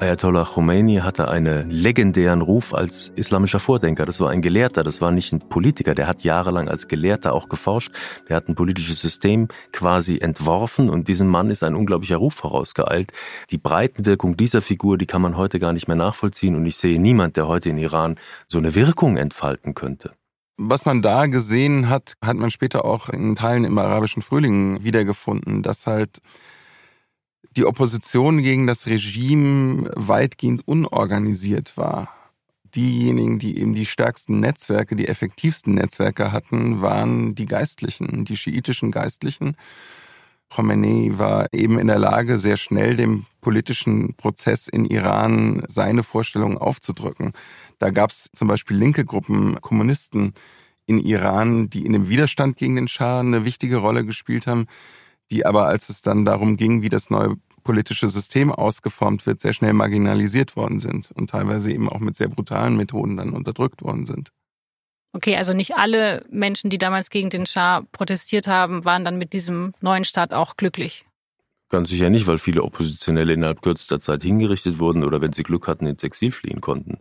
Ayatollah 0.00 0.46
Khomeini 0.46 0.96
hatte 0.96 1.28
einen 1.28 1.70
legendären 1.70 2.40
Ruf 2.40 2.72
als 2.72 3.10
islamischer 3.16 3.60
Vordenker. 3.60 4.06
Das 4.06 4.18
war 4.18 4.30
ein 4.30 4.40
Gelehrter, 4.40 4.82
das 4.82 5.02
war 5.02 5.10
nicht 5.10 5.30
ein 5.34 5.40
Politiker. 5.40 5.94
Der 5.94 6.06
hat 6.06 6.24
jahrelang 6.24 6.70
als 6.70 6.88
Gelehrter 6.88 7.34
auch 7.34 7.50
geforscht. 7.50 7.92
Der 8.26 8.36
hat 8.36 8.48
ein 8.48 8.54
politisches 8.54 9.02
System 9.02 9.48
quasi 9.72 10.16
entworfen 10.16 10.88
und 10.88 11.06
diesem 11.06 11.28
Mann 11.28 11.50
ist 11.50 11.62
ein 11.62 11.74
unglaublicher 11.74 12.16
Ruf 12.16 12.32
vorausgeeilt. 12.32 13.12
Die 13.50 13.58
Breitenwirkung 13.58 14.38
dieser 14.38 14.62
Figur, 14.62 14.96
die 14.96 15.04
kann 15.04 15.20
man 15.20 15.36
heute 15.36 15.60
gar 15.60 15.74
nicht 15.74 15.86
mehr 15.86 15.98
nachvollziehen 15.98 16.56
und 16.56 16.64
ich 16.64 16.78
sehe 16.78 16.98
niemand, 16.98 17.36
der 17.36 17.46
heute 17.46 17.68
in 17.68 17.76
Iran 17.76 18.16
so 18.48 18.56
eine 18.56 18.74
Wirkung 18.74 19.18
entfalten 19.18 19.74
könnte. 19.74 20.12
Was 20.56 20.86
man 20.86 21.02
da 21.02 21.26
gesehen 21.26 21.90
hat, 21.90 22.14
hat 22.24 22.36
man 22.36 22.50
später 22.50 22.86
auch 22.86 23.10
in 23.10 23.36
Teilen 23.36 23.64
im 23.64 23.76
arabischen 23.76 24.22
Frühling 24.22 24.82
wiedergefunden, 24.82 25.62
dass 25.62 25.86
halt 25.86 26.22
die 27.56 27.64
Opposition 27.64 28.42
gegen 28.42 28.66
das 28.66 28.86
Regime 28.86 29.90
weitgehend 29.96 30.66
unorganisiert 30.66 31.76
war. 31.76 32.08
Diejenigen, 32.74 33.40
die 33.40 33.58
eben 33.58 33.74
die 33.74 33.86
stärksten 33.86 34.38
Netzwerke, 34.38 34.94
die 34.94 35.08
effektivsten 35.08 35.74
Netzwerke 35.74 36.30
hatten, 36.30 36.80
waren 36.80 37.34
die 37.34 37.46
Geistlichen, 37.46 38.24
die 38.24 38.36
schiitischen 38.36 38.92
Geistlichen. 38.92 39.56
Khomeini 40.50 41.18
war 41.18 41.46
eben 41.52 41.78
in 41.80 41.88
der 41.88 41.98
Lage, 41.98 42.38
sehr 42.38 42.56
schnell 42.56 42.96
dem 42.96 43.26
politischen 43.40 44.14
Prozess 44.14 44.68
in 44.68 44.84
Iran 44.84 45.64
seine 45.66 46.04
Vorstellungen 46.04 46.58
aufzudrücken. 46.58 47.32
Da 47.80 47.90
gab 47.90 48.10
es 48.10 48.30
zum 48.32 48.46
Beispiel 48.46 48.76
linke 48.76 49.04
Gruppen, 49.04 49.60
Kommunisten 49.60 50.34
in 50.86 50.98
Iran, 50.98 51.70
die 51.70 51.84
in 51.84 51.92
dem 51.92 52.08
Widerstand 52.08 52.56
gegen 52.56 52.76
den 52.76 52.88
Schah 52.88 53.20
eine 53.20 53.44
wichtige 53.44 53.78
Rolle 53.78 54.04
gespielt 54.04 54.46
haben 54.46 54.66
die 55.30 55.46
aber, 55.46 55.66
als 55.66 55.88
es 55.88 56.02
dann 56.02 56.24
darum 56.24 56.56
ging, 56.56 56.82
wie 56.82 56.88
das 56.88 57.10
neue 57.10 57.36
politische 57.62 58.08
System 58.08 58.50
ausgeformt 58.50 59.26
wird, 59.26 59.40
sehr 59.40 59.52
schnell 59.52 59.72
marginalisiert 59.72 60.56
worden 60.56 60.80
sind 60.80 61.10
und 61.12 61.30
teilweise 61.30 61.70
eben 61.70 61.88
auch 61.88 62.00
mit 62.00 62.16
sehr 62.16 62.28
brutalen 62.28 62.76
Methoden 62.76 63.16
dann 63.16 63.30
unterdrückt 63.30 63.82
worden 63.82 64.06
sind. 64.06 64.30
Okay, 65.12 65.36
also 65.36 65.52
nicht 65.54 65.74
alle 65.76 66.24
Menschen, 66.30 66.70
die 66.70 66.78
damals 66.78 67.10
gegen 67.10 67.30
den 67.30 67.46
Schah 67.46 67.82
protestiert 67.92 68.46
haben, 68.46 68.84
waren 68.84 69.04
dann 69.04 69.18
mit 69.18 69.32
diesem 69.32 69.74
neuen 69.80 70.04
Staat 70.04 70.32
auch 70.32 70.56
glücklich. 70.56 71.04
Ganz 71.68 71.88
sicher 71.88 72.10
nicht, 72.10 72.26
weil 72.26 72.38
viele 72.38 72.62
Oppositionelle 72.62 73.32
innerhalb 73.32 73.62
kürzester 73.62 74.00
Zeit 74.00 74.22
hingerichtet 74.22 74.78
wurden 74.78 75.04
oder 75.04 75.20
wenn 75.20 75.32
sie 75.32 75.42
Glück 75.42 75.68
hatten, 75.68 75.86
ins 75.86 76.02
Exil 76.02 76.32
fliehen 76.32 76.60
konnten. 76.60 76.98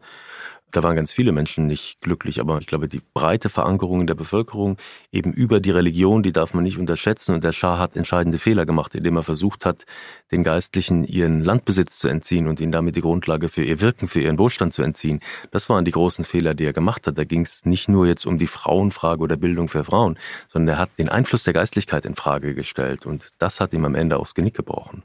Da 0.71 0.83
waren 0.83 0.95
ganz 0.95 1.11
viele 1.11 1.31
Menschen 1.31 1.65
nicht 1.65 1.99
glücklich, 2.01 2.39
aber 2.39 2.59
ich 2.59 2.67
glaube, 2.67 2.87
die 2.87 3.01
breite 3.13 3.49
Verankerung 3.49 4.01
in 4.01 4.07
der 4.07 4.13
Bevölkerung 4.13 4.77
eben 5.11 5.33
über 5.33 5.59
die 5.59 5.71
Religion, 5.71 6.21
die 6.21 6.31
darf 6.31 6.53
man 6.53 6.63
nicht 6.63 6.77
unterschätzen. 6.77 7.33
Und 7.33 7.43
der 7.43 7.53
Schah 7.53 7.79
hat 7.79 7.95
entscheidende 7.95 8.37
Fehler 8.37 8.65
gemacht, 8.65 8.93
indem 8.93 9.15
er 9.15 9.23
versucht 9.23 9.65
hat, 9.65 9.85
den 10.31 10.43
Geistlichen 10.43 11.03
ihren 11.05 11.43
Landbesitz 11.43 11.97
zu 11.97 12.07
entziehen 12.07 12.47
und 12.47 12.59
ihnen 12.59 12.71
damit 12.71 12.95
die 12.95 13.01
Grundlage 13.01 13.49
für 13.49 13.63
ihr 13.63 13.81
Wirken, 13.81 14.07
für 14.07 14.21
ihren 14.21 14.37
Wohlstand 14.37 14.73
zu 14.73 14.83
entziehen. 14.83 15.21
Das 15.49 15.69
waren 15.69 15.85
die 15.85 15.91
großen 15.91 16.23
Fehler, 16.23 16.53
die 16.53 16.65
er 16.65 16.73
gemacht 16.73 17.07
hat. 17.07 17.17
Da 17.17 17.23
ging 17.23 17.41
es 17.41 17.65
nicht 17.65 17.89
nur 17.89 18.05
jetzt 18.05 18.27
um 18.27 18.37
die 18.37 18.47
Frauenfrage 18.47 19.21
oder 19.21 19.37
Bildung 19.37 19.69
für 19.69 19.83
Frauen, 19.83 20.19
sondern 20.47 20.75
er 20.75 20.79
hat 20.79 20.91
den 20.99 21.09
Einfluss 21.09 21.43
der 21.43 21.53
Geistlichkeit 21.53 22.05
in 22.05 22.15
Frage 22.15 22.53
gestellt. 22.53 23.07
Und 23.07 23.29
das 23.39 23.59
hat 23.59 23.73
ihm 23.73 23.85
am 23.85 23.95
Ende 23.95 24.17
das 24.19 24.35
Genick 24.35 24.53
gebrochen. 24.53 25.03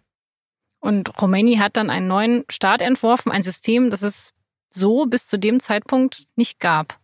Und 0.80 1.14
Khomeini 1.14 1.56
hat 1.56 1.78
dann 1.78 1.88
einen 1.88 2.08
neuen 2.08 2.44
Staat 2.50 2.82
entworfen, 2.82 3.32
ein 3.32 3.42
System, 3.42 3.88
das 3.88 4.02
es 4.02 4.33
so 4.74 5.06
bis 5.06 5.26
zu 5.26 5.38
dem 5.38 5.60
Zeitpunkt 5.60 6.26
nicht 6.36 6.60
gab. 6.60 6.98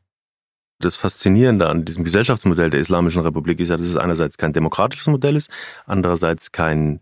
Das 0.81 0.97
Faszinierende 0.97 1.69
an 1.69 1.85
diesem 1.85 2.05
Gesellschaftsmodell 2.05 2.71
der 2.71 2.81
Islamischen 2.81 3.21
Republik 3.21 3.61
ist 3.61 3.69
ja, 3.69 3.77
dass 3.77 3.87
es 3.87 3.97
einerseits 3.97 4.39
kein 4.39 4.53
demokratisches 4.53 5.09
Modell 5.09 5.37
ist, 5.37 5.51
andererseits 5.87 6.53
kein 6.53 7.01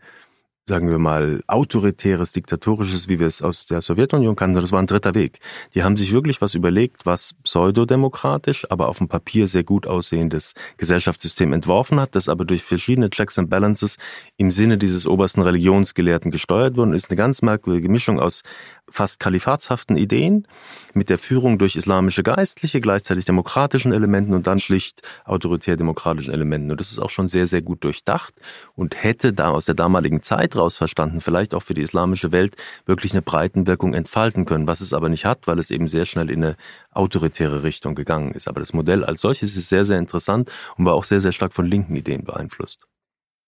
sagen 0.68 0.90
wir 0.90 0.98
mal, 0.98 1.40
autoritäres, 1.46 2.32
diktatorisches, 2.32 3.08
wie 3.08 3.18
wir 3.18 3.26
es 3.26 3.42
aus 3.42 3.66
der 3.66 3.80
Sowjetunion 3.80 4.36
kannten, 4.36 4.60
das 4.60 4.70
war 4.70 4.80
ein 4.80 4.86
dritter 4.86 5.14
Weg. 5.14 5.40
Die 5.74 5.82
haben 5.82 5.96
sich 5.96 6.12
wirklich 6.12 6.40
was 6.40 6.54
überlegt, 6.54 7.06
was 7.06 7.34
pseudodemokratisch, 7.42 8.70
aber 8.70 8.88
auf 8.88 8.98
dem 8.98 9.08
Papier 9.08 9.46
sehr 9.46 9.64
gut 9.64 9.86
aussehendes 9.86 10.54
Gesellschaftssystem 10.76 11.52
entworfen 11.52 11.98
hat, 11.98 12.14
das 12.14 12.28
aber 12.28 12.44
durch 12.44 12.62
verschiedene 12.62 13.10
Checks 13.10 13.38
and 13.38 13.48
Balances 13.50 13.96
im 14.36 14.50
Sinne 14.50 14.78
dieses 14.78 15.06
obersten 15.06 15.40
Religionsgelehrten 15.40 16.30
gesteuert 16.30 16.76
wurde 16.76 16.90
und 16.90 16.94
ist 16.94 17.10
eine 17.10 17.16
ganz 17.16 17.40
merkwürdige 17.42 17.88
Mischung 17.88 18.20
aus 18.20 18.42
fast 18.90 19.20
kalifatshaften 19.20 19.96
Ideen 19.96 20.46
mit 20.94 21.10
der 21.10 21.18
Führung 21.18 21.58
durch 21.58 21.76
islamische 21.76 22.22
Geistliche, 22.22 22.80
gleichzeitig 22.80 23.24
demokratischen 23.24 23.92
Elementen 23.92 24.34
und 24.34 24.46
dann 24.46 24.60
schlicht 24.60 25.02
autoritär-demokratischen 25.24 26.32
Elementen. 26.32 26.70
Und 26.70 26.80
das 26.80 26.90
ist 26.90 26.98
auch 26.98 27.10
schon 27.10 27.28
sehr, 27.28 27.46
sehr 27.46 27.62
gut 27.62 27.84
durchdacht 27.84 28.34
und 28.74 29.02
hätte 29.02 29.32
da 29.32 29.50
aus 29.50 29.66
der 29.66 29.74
damaligen 29.74 30.22
Zeit 30.22 30.56
raus 30.56 30.76
verstanden, 30.76 31.20
vielleicht 31.20 31.54
auch 31.54 31.62
für 31.62 31.74
die 31.74 31.82
islamische 31.82 32.32
Welt 32.32 32.56
wirklich 32.86 33.12
eine 33.12 33.22
Breitenwirkung 33.22 33.94
entfalten 33.94 34.44
können, 34.44 34.66
was 34.66 34.80
es 34.80 34.92
aber 34.92 35.08
nicht 35.08 35.24
hat, 35.24 35.46
weil 35.46 35.58
es 35.58 35.70
eben 35.70 35.88
sehr 35.88 36.06
schnell 36.06 36.30
in 36.30 36.42
eine 36.42 36.56
autoritäre 36.92 37.62
Richtung 37.62 37.94
gegangen 37.94 38.32
ist. 38.32 38.48
Aber 38.48 38.60
das 38.60 38.72
Modell 38.72 39.04
als 39.04 39.20
solches 39.20 39.56
ist 39.56 39.68
sehr, 39.68 39.84
sehr 39.84 39.98
interessant 39.98 40.50
und 40.76 40.84
war 40.84 40.94
auch 40.94 41.04
sehr, 41.04 41.20
sehr 41.20 41.32
stark 41.32 41.52
von 41.52 41.66
linken 41.66 41.94
Ideen 41.94 42.24
beeinflusst. 42.24 42.87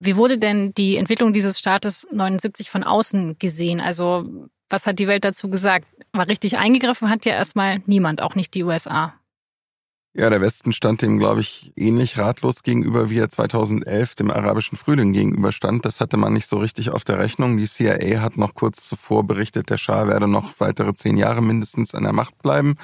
Wie 0.00 0.16
wurde 0.16 0.38
denn 0.38 0.72
die 0.74 0.96
Entwicklung 0.96 1.32
dieses 1.34 1.58
Staates 1.58 2.06
79 2.10 2.70
von 2.70 2.84
außen 2.84 3.36
gesehen? 3.38 3.80
Also 3.80 4.48
was 4.70 4.86
hat 4.86 4.98
die 4.98 5.06
Welt 5.06 5.24
dazu 5.24 5.50
gesagt? 5.50 5.86
War 6.12 6.26
richtig 6.26 6.58
eingegriffen 6.58 7.10
hat 7.10 7.26
ja 7.26 7.32
erstmal 7.32 7.82
niemand, 7.86 8.22
auch 8.22 8.34
nicht 8.34 8.54
die 8.54 8.64
USA. 8.64 9.14
Ja, 10.12 10.28
der 10.28 10.40
Westen 10.40 10.72
stand 10.72 11.02
dem, 11.02 11.18
glaube 11.18 11.40
ich, 11.40 11.72
ähnlich 11.76 12.18
ratlos 12.18 12.64
gegenüber, 12.64 13.10
wie 13.10 13.18
er 13.20 13.28
2011 13.28 14.16
dem 14.16 14.30
arabischen 14.30 14.76
Frühling 14.76 15.12
gegenüberstand. 15.12 15.84
Das 15.84 16.00
hatte 16.00 16.16
man 16.16 16.32
nicht 16.32 16.48
so 16.48 16.58
richtig 16.58 16.90
auf 16.90 17.04
der 17.04 17.20
Rechnung. 17.20 17.58
Die 17.58 17.68
CIA 17.68 18.20
hat 18.20 18.36
noch 18.36 18.54
kurz 18.54 18.84
zuvor 18.84 19.24
berichtet, 19.24 19.70
der 19.70 19.76
Schah 19.76 20.08
werde 20.08 20.26
noch 20.26 20.58
weitere 20.58 20.94
zehn 20.94 21.16
Jahre 21.16 21.42
mindestens 21.42 21.94
an 21.94 22.02
der 22.02 22.12
Macht 22.12 22.38
bleiben. 22.38 22.74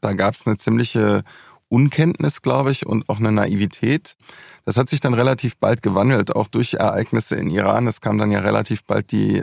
Da 0.00 0.14
gab 0.14 0.34
es 0.34 0.44
eine 0.46 0.56
ziemliche 0.56 1.22
Unkenntnis, 1.68 2.42
glaube 2.42 2.72
ich, 2.72 2.84
und 2.84 3.08
auch 3.08 3.20
eine 3.20 3.30
Naivität. 3.30 4.16
Das 4.64 4.76
hat 4.76 4.88
sich 4.88 5.00
dann 5.00 5.14
relativ 5.14 5.56
bald 5.56 5.82
gewandelt, 5.82 6.34
auch 6.36 6.48
durch 6.48 6.74
Ereignisse 6.74 7.36
in 7.36 7.50
Iran. 7.50 7.86
Es 7.86 8.00
kam 8.00 8.18
dann 8.18 8.30
ja 8.30 8.40
relativ 8.40 8.84
bald 8.84 9.10
die 9.10 9.42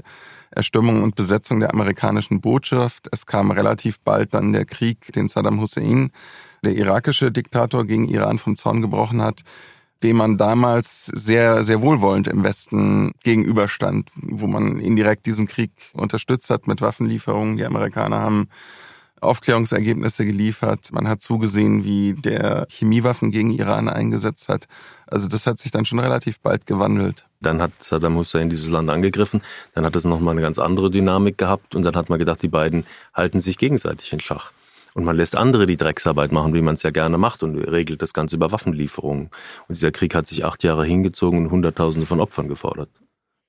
Erstürmung 0.52 1.04
und 1.04 1.16
Besetzung 1.16 1.60
der 1.60 1.74
amerikanischen 1.74 2.42
Botschaft. 2.42 3.08
Es 3.12 3.26
kam 3.26 3.52
relativ 3.52 4.00
bald 4.00 4.34
dann 4.34 4.54
der 4.54 4.66
Krieg, 4.66 5.12
den 5.14 5.28
Saddam 5.28 5.60
Hussein 5.60 6.12
der 6.64 6.76
irakische 6.76 7.32
Diktator 7.32 7.86
gegen 7.86 8.08
Iran 8.08 8.38
vom 8.38 8.58
Zorn 8.58 8.82
gebrochen 8.82 9.22
hat, 9.22 9.44
dem 10.04 10.18
man 10.18 10.38
damals 10.38 11.06
sehr, 11.06 11.64
sehr 11.64 11.82
wohlwollend 11.82 12.28
im 12.28 12.44
Westen 12.44 13.14
gegenüberstand, 13.24 14.10
wo 14.16 14.48
man 14.48 14.80
indirekt 14.80 15.26
diesen 15.26 15.48
Krieg 15.48 15.72
unterstützt 15.94 16.50
hat 16.50 16.68
mit 16.68 16.82
Waffenlieferungen. 16.82 17.58
Die 17.58 17.66
Amerikaner 17.66 18.20
haben 18.20 18.48
Aufklärungsergebnisse 19.22 20.26
geliefert. 20.26 20.92
Man 20.92 21.08
hat 21.08 21.22
zugesehen, 21.22 21.84
wie 21.84 22.14
der 22.14 22.68
Chemiewaffen 22.70 23.32
gegen 23.32 23.52
Iran 23.52 23.90
eingesetzt 23.90 24.50
hat. 24.50 24.68
Also 25.08 25.28
das 25.28 25.48
hat 25.48 25.60
sich 25.60 25.72
dann 25.72 25.86
schon 25.86 26.00
relativ 26.00 26.40
bald 26.40 26.66
gewandelt. 26.66 27.26
Dann 27.42 27.62
hat 27.62 27.72
Saddam 27.80 28.16
Hussein 28.16 28.50
dieses 28.50 28.70
Land 28.70 28.90
angegriffen, 28.90 29.42
dann 29.74 29.86
hat 29.86 29.96
es 29.96 30.06
nochmal 30.06 30.34
eine 30.34 30.42
ganz 30.42 30.60
andere 30.60 30.92
Dynamik 30.92 31.38
gehabt 31.38 31.74
und 31.74 31.84
dann 31.84 31.96
hat 31.96 32.10
man 32.10 32.20
gedacht, 32.20 32.42
die 32.42 32.50
beiden 32.50 32.86
halten 33.14 33.40
sich 33.40 33.58
gegenseitig 33.58 34.12
in 34.12 34.20
Schach. 34.20 34.52
Und 34.94 35.06
man 35.06 35.16
lässt 35.16 35.36
andere 35.38 35.66
die 35.66 35.78
Drecksarbeit 35.78 36.32
machen, 36.32 36.54
wie 36.54 36.62
man 36.62 36.76
es 36.76 36.84
ja 36.84 36.90
gerne 36.90 37.18
macht 37.18 37.44
und 37.44 37.58
regelt 37.58 38.02
das 38.02 38.14
Ganze 38.14 38.36
über 38.36 38.52
Waffenlieferungen. 38.52 39.30
Und 39.68 39.78
dieser 39.78 39.92
Krieg 39.92 40.16
hat 40.16 40.28
sich 40.28 40.44
acht 40.44 40.64
Jahre 40.64 40.86
hingezogen 40.86 41.40
und 41.40 41.52
Hunderttausende 41.52 42.08
von 42.08 42.20
Opfern 42.20 42.50
gefordert. 42.50 42.90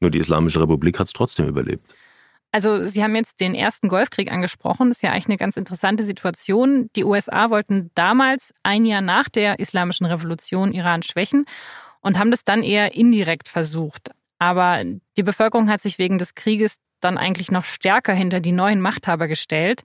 Nur 0.00 0.10
die 0.10 0.18
Islamische 0.18 0.60
Republik 0.60 0.98
hat 0.98 1.06
es 1.08 1.12
trotzdem 1.12 1.46
überlebt. 1.46 1.84
Also 2.52 2.82
Sie 2.84 3.02
haben 3.02 3.14
jetzt 3.14 3.40
den 3.40 3.54
ersten 3.54 3.88
Golfkrieg 3.88 4.32
angesprochen. 4.32 4.88
Das 4.88 4.98
ist 4.98 5.02
ja 5.02 5.12
eigentlich 5.12 5.26
eine 5.26 5.36
ganz 5.36 5.56
interessante 5.56 6.02
Situation. 6.04 6.90
Die 6.96 7.04
USA 7.04 7.50
wollten 7.50 7.90
damals, 7.94 8.52
ein 8.62 8.84
Jahr 8.84 9.02
nach 9.02 9.28
der 9.28 9.60
Islamischen 9.60 10.06
Revolution, 10.06 10.72
Iran 10.72 11.02
schwächen 11.02 11.46
und 12.00 12.18
haben 12.18 12.30
das 12.30 12.44
dann 12.44 12.62
eher 12.62 12.94
indirekt 12.94 13.48
versucht. 13.48 14.10
Aber 14.38 14.82
die 15.16 15.22
Bevölkerung 15.22 15.68
hat 15.68 15.80
sich 15.80 15.98
wegen 15.98 16.18
des 16.18 16.34
Krieges 16.34 16.76
dann 17.00 17.18
eigentlich 17.18 17.50
noch 17.50 17.64
stärker 17.64 18.14
hinter 18.14 18.40
die 18.40 18.52
neuen 18.52 18.80
Machthaber 18.80 19.28
gestellt. 19.28 19.82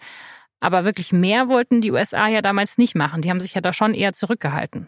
Aber 0.59 0.85
wirklich 0.85 1.13
mehr 1.13 1.47
wollten 1.47 1.81
die 1.81 1.91
USA 1.91 2.27
ja 2.27 2.41
damals 2.41 2.77
nicht 2.77 2.95
machen. 2.95 3.21
Die 3.21 3.29
haben 3.29 3.39
sich 3.39 3.53
ja 3.53 3.61
da 3.61 3.73
schon 3.73 3.93
eher 3.93 4.13
zurückgehalten. 4.13 4.87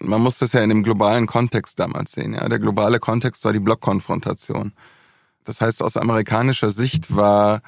Man 0.00 0.20
muss 0.20 0.38
das 0.38 0.52
ja 0.52 0.62
in 0.62 0.68
dem 0.68 0.84
globalen 0.84 1.26
Kontext 1.26 1.80
damals 1.80 2.12
sehen. 2.12 2.34
Ja, 2.34 2.48
der 2.48 2.60
globale 2.60 3.00
Kontext 3.00 3.44
war 3.44 3.52
die 3.52 3.58
Blockkonfrontation. 3.58 4.72
Das 5.48 5.62
heißt, 5.62 5.82
aus 5.82 5.96
amerikanischer 5.96 6.68
Sicht 6.68 7.16
war 7.16 7.62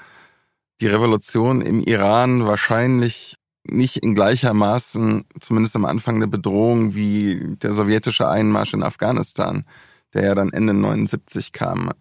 die 0.82 0.86
Revolution 0.86 1.62
im 1.62 1.80
Iran 1.80 2.46
wahrscheinlich 2.46 3.36
nicht 3.64 3.96
in 3.96 4.14
gleichermaßen, 4.14 5.24
zumindest 5.40 5.76
am 5.76 5.86
Anfang, 5.86 6.16
eine 6.16 6.28
Bedrohung 6.28 6.94
wie 6.94 7.56
der 7.56 7.72
sowjetische 7.72 8.28
Einmarsch 8.28 8.74
in 8.74 8.82
Afghanistan, 8.82 9.64
der 10.12 10.24
ja 10.24 10.34
dann 10.34 10.52
Ende 10.52 10.74
79 10.74 11.52
kam. 11.52 11.92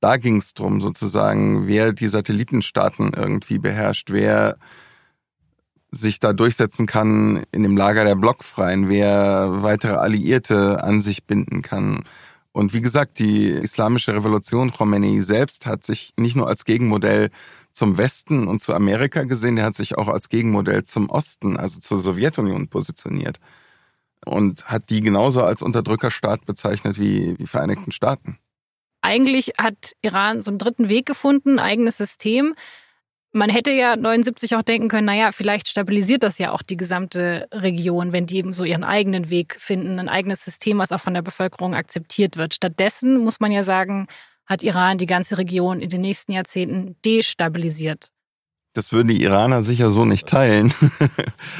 Da 0.00 0.16
ging 0.16 0.38
es 0.38 0.54
drum 0.54 0.80
sozusagen, 0.80 1.66
wer 1.66 1.92
die 1.92 2.08
Satellitenstaaten 2.08 3.12
irgendwie 3.14 3.58
beherrscht, 3.58 4.10
wer 4.10 4.56
sich 5.90 6.18
da 6.18 6.32
durchsetzen 6.32 6.86
kann 6.86 7.44
in 7.52 7.62
dem 7.62 7.76
Lager 7.76 8.06
der 8.06 8.16
Blockfreien, 8.16 8.88
wer 8.88 9.62
weitere 9.62 9.96
Alliierte 9.96 10.82
an 10.82 11.02
sich 11.02 11.24
binden 11.24 11.60
kann. 11.60 12.04
Und 12.56 12.72
wie 12.72 12.80
gesagt, 12.80 13.18
die 13.18 13.50
islamische 13.50 14.14
Revolution 14.14 14.72
Khomeini 14.72 15.20
selbst 15.20 15.66
hat 15.66 15.84
sich 15.84 16.14
nicht 16.16 16.36
nur 16.36 16.48
als 16.48 16.64
Gegenmodell 16.64 17.28
zum 17.72 17.98
Westen 17.98 18.48
und 18.48 18.62
zu 18.62 18.72
Amerika 18.72 19.24
gesehen, 19.24 19.56
der 19.56 19.66
hat 19.66 19.74
sich 19.74 19.98
auch 19.98 20.08
als 20.08 20.30
Gegenmodell 20.30 20.82
zum 20.84 21.10
Osten, 21.10 21.58
also 21.58 21.80
zur 21.80 22.00
Sowjetunion 22.00 22.68
positioniert. 22.68 23.40
Und 24.24 24.70
hat 24.70 24.88
die 24.88 25.02
genauso 25.02 25.44
als 25.44 25.60
Unterdrückerstaat 25.60 26.46
bezeichnet 26.46 26.98
wie 26.98 27.34
die 27.34 27.46
Vereinigten 27.46 27.92
Staaten. 27.92 28.38
Eigentlich 29.02 29.52
hat 29.58 29.92
Iran 30.00 30.40
so 30.40 30.50
einen 30.50 30.58
dritten 30.58 30.88
Weg 30.88 31.04
gefunden, 31.04 31.58
eigenes 31.58 31.98
System. 31.98 32.54
Man 33.36 33.50
hätte 33.50 33.70
ja 33.70 33.96
79 33.96 34.56
auch 34.56 34.62
denken 34.62 34.88
können, 34.88 35.04
naja, 35.04 35.30
vielleicht 35.30 35.68
stabilisiert 35.68 36.22
das 36.22 36.38
ja 36.38 36.52
auch 36.52 36.62
die 36.62 36.78
gesamte 36.78 37.46
Region, 37.52 38.12
wenn 38.12 38.24
die 38.24 38.38
eben 38.38 38.54
so 38.54 38.64
ihren 38.64 38.82
eigenen 38.82 39.28
Weg 39.28 39.56
finden, 39.60 39.98
ein 39.98 40.08
eigenes 40.08 40.42
System, 40.42 40.78
was 40.78 40.90
auch 40.90 41.00
von 41.00 41.12
der 41.12 41.20
Bevölkerung 41.20 41.74
akzeptiert 41.74 42.38
wird. 42.38 42.54
Stattdessen 42.54 43.18
muss 43.18 43.38
man 43.38 43.52
ja 43.52 43.62
sagen, 43.62 44.06
hat 44.46 44.62
Iran 44.62 44.96
die 44.96 45.04
ganze 45.04 45.36
Region 45.36 45.82
in 45.82 45.90
den 45.90 46.00
nächsten 46.00 46.32
Jahrzehnten 46.32 46.96
destabilisiert. 47.04 48.08
Das 48.72 48.92
würden 48.92 49.08
die 49.08 49.22
Iraner 49.22 49.62
sicher 49.62 49.90
so 49.90 50.06
nicht 50.06 50.26
teilen. 50.26 50.72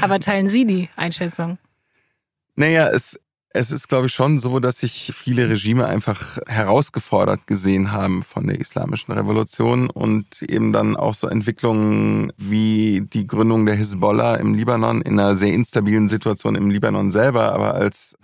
Aber 0.00 0.18
teilen 0.18 0.48
Sie 0.48 0.64
die 0.64 0.88
Einschätzung? 0.96 1.58
Naja, 2.54 2.88
es, 2.88 3.20
es 3.56 3.70
ist, 3.70 3.88
glaube 3.88 4.06
ich, 4.06 4.12
schon 4.12 4.38
so, 4.38 4.60
dass 4.60 4.80
sich 4.80 5.12
viele 5.16 5.48
Regime 5.48 5.86
einfach 5.86 6.38
herausgefordert 6.46 7.46
gesehen 7.46 7.90
haben 7.90 8.22
von 8.22 8.46
der 8.46 8.60
islamischen 8.60 9.12
Revolution 9.12 9.88
und 9.88 10.42
eben 10.42 10.72
dann 10.72 10.94
auch 10.94 11.14
so 11.14 11.26
Entwicklungen 11.26 12.32
wie 12.36 13.06
die 13.12 13.26
Gründung 13.26 13.64
der 13.64 13.74
Hisbollah 13.74 14.36
im 14.36 14.54
Libanon 14.54 15.00
in 15.00 15.18
einer 15.18 15.36
sehr 15.36 15.52
instabilen 15.52 16.06
Situation 16.06 16.54
im 16.54 16.70
Libanon 16.70 17.10
selber, 17.10 17.52
aber 17.52 17.74
als 17.74 18.16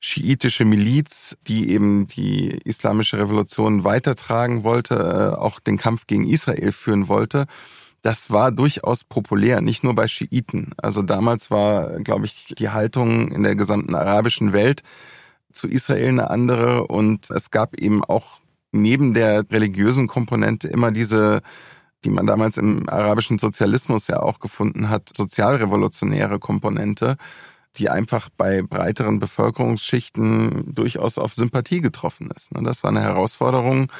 schiitische 0.00 0.64
Miliz, 0.64 1.36
die 1.46 1.70
eben 1.70 2.08
die 2.08 2.58
islamische 2.64 3.18
Revolution 3.18 3.84
weitertragen 3.84 4.64
wollte, 4.64 4.94
äh, 4.94 5.36
auch 5.36 5.60
den 5.60 5.76
Kampf 5.76 6.06
gegen 6.06 6.26
Israel 6.26 6.72
führen 6.72 7.08
wollte 7.08 7.46
das 8.02 8.30
war 8.30 8.52
durchaus 8.52 9.04
populär, 9.04 9.60
nicht 9.60 9.84
nur 9.84 9.94
bei 9.94 10.08
Schiiten. 10.08 10.72
Also 10.78 11.02
damals 11.02 11.50
war, 11.50 12.00
glaube 12.00 12.26
ich, 12.26 12.54
die 12.58 12.70
Haltung 12.70 13.30
in 13.30 13.42
der 13.42 13.56
gesamten 13.56 13.94
arabischen 13.94 14.52
Welt 14.52 14.82
zu 15.52 15.68
Israel 15.68 16.08
eine 16.08 16.30
andere 16.30 16.86
und 16.86 17.30
es 17.30 17.50
gab 17.50 17.74
eben 17.74 18.04
auch 18.04 18.40
neben 18.72 19.14
der 19.14 19.44
religiösen 19.50 20.06
Komponente 20.06 20.68
immer 20.68 20.92
diese 20.92 21.42
die 22.04 22.10
man 22.10 22.26
damals 22.26 22.56
im 22.56 22.88
arabischen 22.88 23.38
Sozialismus 23.38 24.06
ja 24.06 24.20
auch 24.20 24.38
gefunden 24.38 24.88
hat, 24.88 25.10
sozialrevolutionäre 25.16 26.38
Komponente, 26.38 27.16
die 27.76 27.90
einfach 27.90 28.28
bei 28.36 28.62
breiteren 28.62 29.18
Bevölkerungsschichten 29.18 30.74
durchaus 30.74 31.18
auf 31.18 31.34
Sympathie 31.34 31.80
getroffen 31.80 32.30
ist. 32.34 32.50
Das 32.52 32.82
war 32.82 32.90
eine 32.90 33.02
Herausforderung, 33.02 33.92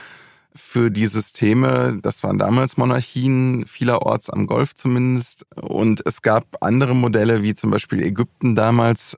für 0.54 0.90
die 0.90 1.06
Systeme. 1.06 1.98
Das 2.02 2.22
waren 2.22 2.38
damals 2.38 2.76
Monarchien, 2.76 3.66
vielerorts 3.66 4.30
am 4.30 4.46
Golf 4.46 4.74
zumindest. 4.74 5.46
Und 5.56 6.02
es 6.06 6.22
gab 6.22 6.56
andere 6.60 6.94
Modelle, 6.94 7.42
wie 7.42 7.54
zum 7.54 7.70
Beispiel 7.70 8.02
Ägypten 8.02 8.54
damals, 8.54 9.16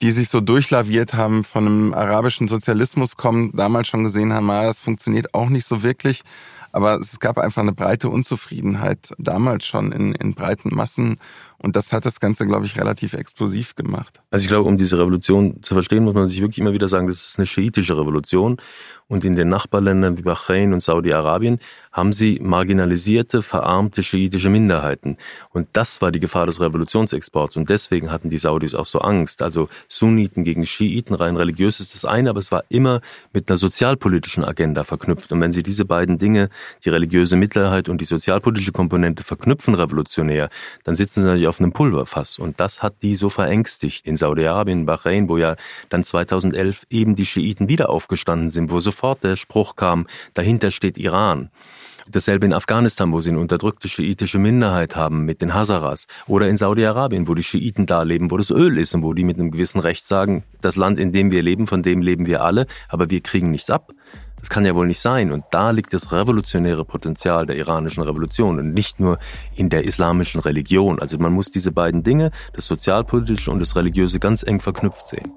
die 0.00 0.10
sich 0.10 0.28
so 0.28 0.40
durchlaviert 0.40 1.14
haben, 1.14 1.44
von 1.44 1.66
einem 1.66 1.94
arabischen 1.94 2.48
Sozialismus 2.48 3.16
kommen, 3.16 3.52
damals 3.54 3.88
schon 3.88 4.04
gesehen 4.04 4.32
haben, 4.32 4.48
ah, 4.50 4.64
das 4.64 4.80
funktioniert 4.80 5.34
auch 5.34 5.48
nicht 5.48 5.66
so 5.66 5.82
wirklich. 5.82 6.22
Aber 6.70 6.98
es 6.98 7.18
gab 7.18 7.38
einfach 7.38 7.62
eine 7.62 7.72
breite 7.72 8.10
Unzufriedenheit 8.10 9.12
damals 9.18 9.66
schon 9.66 9.90
in, 9.90 10.12
in 10.14 10.34
breiten 10.34 10.74
Massen. 10.74 11.16
Und 11.56 11.76
das 11.76 11.92
hat 11.92 12.04
das 12.04 12.20
Ganze, 12.20 12.46
glaube 12.46 12.66
ich, 12.66 12.78
relativ 12.78 13.14
explosiv 13.14 13.74
gemacht. 13.74 14.20
Also 14.30 14.44
ich 14.44 14.48
glaube, 14.48 14.68
um 14.68 14.76
diese 14.76 14.98
Revolution 14.98 15.62
zu 15.62 15.74
verstehen, 15.74 16.04
muss 16.04 16.14
man 16.14 16.28
sich 16.28 16.40
wirklich 16.40 16.58
immer 16.58 16.74
wieder 16.74 16.88
sagen, 16.88 17.06
das 17.06 17.30
ist 17.30 17.38
eine 17.38 17.46
schiitische 17.46 17.96
Revolution. 17.96 18.60
Und 19.08 19.24
in 19.24 19.36
den 19.36 19.48
Nachbarländern 19.48 20.18
wie 20.18 20.22
Bahrain 20.22 20.74
und 20.74 20.82
Saudi-Arabien 20.82 21.60
haben 21.92 22.12
sie 22.12 22.38
marginalisierte, 22.42 23.42
verarmte 23.42 24.02
schiitische 24.02 24.50
Minderheiten. 24.50 25.16
Und 25.50 25.66
das 25.72 26.02
war 26.02 26.12
die 26.12 26.20
Gefahr 26.20 26.44
des 26.44 26.60
Revolutionsexports. 26.60 27.56
Und 27.56 27.70
deswegen 27.70 28.12
hatten 28.12 28.28
die 28.28 28.38
Saudis 28.38 28.74
auch 28.74 28.84
so 28.84 29.00
Angst. 29.00 29.40
Also 29.40 29.68
Sunniten 29.88 30.44
gegen 30.44 30.66
Schiiten, 30.66 31.14
rein 31.14 31.36
religiös 31.36 31.80
ist 31.80 31.94
das 31.94 32.04
eine, 32.04 32.30
aber 32.30 32.38
es 32.38 32.52
war 32.52 32.64
immer 32.68 33.00
mit 33.32 33.50
einer 33.50 33.56
sozialpolitischen 33.56 34.44
Agenda 34.44 34.84
verknüpft. 34.84 35.32
Und 35.32 35.40
wenn 35.40 35.52
sie 35.52 35.62
diese 35.62 35.86
beiden 35.86 36.18
Dinge, 36.18 36.50
die 36.84 36.90
religiöse 36.90 37.36
Mittelheit 37.36 37.88
und 37.88 38.00
die 38.02 38.04
sozialpolitische 38.04 38.72
Komponente 38.72 39.24
verknüpfen 39.24 39.74
revolutionär, 39.74 40.50
dann 40.84 40.96
sitzen 40.96 41.22
sie 41.22 41.26
natürlich 41.26 41.48
auf 41.48 41.60
einem 41.60 41.72
Pulverfass. 41.72 42.38
Und 42.38 42.60
das 42.60 42.82
hat 42.82 43.02
die 43.02 43.14
so 43.14 43.30
verängstigt 43.30 44.06
in 44.06 44.18
Saudi-Arabien, 44.18 44.86
Bahrain, 44.86 45.28
wo 45.28 45.38
ja 45.38 45.56
dann 45.88 46.04
2011 46.04 46.86
eben 46.90 47.16
die 47.16 47.26
Schiiten 47.26 47.68
wieder 47.68 47.88
aufgestanden 47.88 48.50
sind, 48.50 48.70
wo 48.70 48.78
sofort 48.98 49.22
der 49.22 49.36
Spruch 49.36 49.76
kam, 49.76 50.06
dahinter 50.34 50.72
steht 50.72 50.98
Iran. 50.98 51.50
Dasselbe 52.10 52.46
in 52.46 52.52
Afghanistan, 52.52 53.12
wo 53.12 53.20
sie 53.20 53.30
eine 53.30 53.38
unterdrückte 53.38 53.88
schiitische 53.88 54.40
Minderheit 54.40 54.96
haben 54.96 55.24
mit 55.24 55.40
den 55.40 55.54
Hazaras. 55.54 56.06
Oder 56.26 56.48
in 56.48 56.56
Saudi-Arabien, 56.56 57.28
wo 57.28 57.34
die 57.34 57.44
Schiiten 57.44 57.86
da 57.86 58.02
leben, 58.02 58.30
wo 58.30 58.36
das 58.38 58.50
Öl 58.50 58.76
ist 58.76 58.94
und 58.94 59.02
wo 59.04 59.12
die 59.12 59.24
mit 59.24 59.38
einem 59.38 59.52
gewissen 59.52 59.78
Recht 59.78 60.08
sagen, 60.08 60.42
das 60.60 60.74
Land, 60.74 60.98
in 60.98 61.12
dem 61.12 61.30
wir 61.30 61.42
leben, 61.42 61.68
von 61.68 61.82
dem 61.82 62.00
leben 62.02 62.26
wir 62.26 62.42
alle, 62.42 62.66
aber 62.88 63.08
wir 63.08 63.20
kriegen 63.20 63.52
nichts 63.52 63.70
ab. 63.70 63.92
Das 64.40 64.48
kann 64.48 64.64
ja 64.64 64.74
wohl 64.74 64.86
nicht 64.86 65.00
sein. 65.00 65.30
Und 65.30 65.44
da 65.52 65.70
liegt 65.70 65.92
das 65.92 66.10
revolutionäre 66.10 66.84
Potenzial 66.84 67.46
der 67.46 67.56
iranischen 67.56 68.02
Revolution 68.02 68.58
und 68.58 68.72
nicht 68.72 68.98
nur 68.98 69.18
in 69.54 69.68
der 69.68 69.84
islamischen 69.84 70.40
Religion. 70.40 70.98
Also 70.98 71.18
man 71.18 71.32
muss 71.32 71.50
diese 71.50 71.70
beiden 71.70 72.02
Dinge, 72.02 72.32
das 72.52 72.66
sozialpolitische 72.66 73.50
und 73.50 73.60
das 73.60 73.76
religiöse, 73.76 74.18
ganz 74.18 74.42
eng 74.42 74.60
verknüpft 74.60 75.06
sehen. 75.06 75.30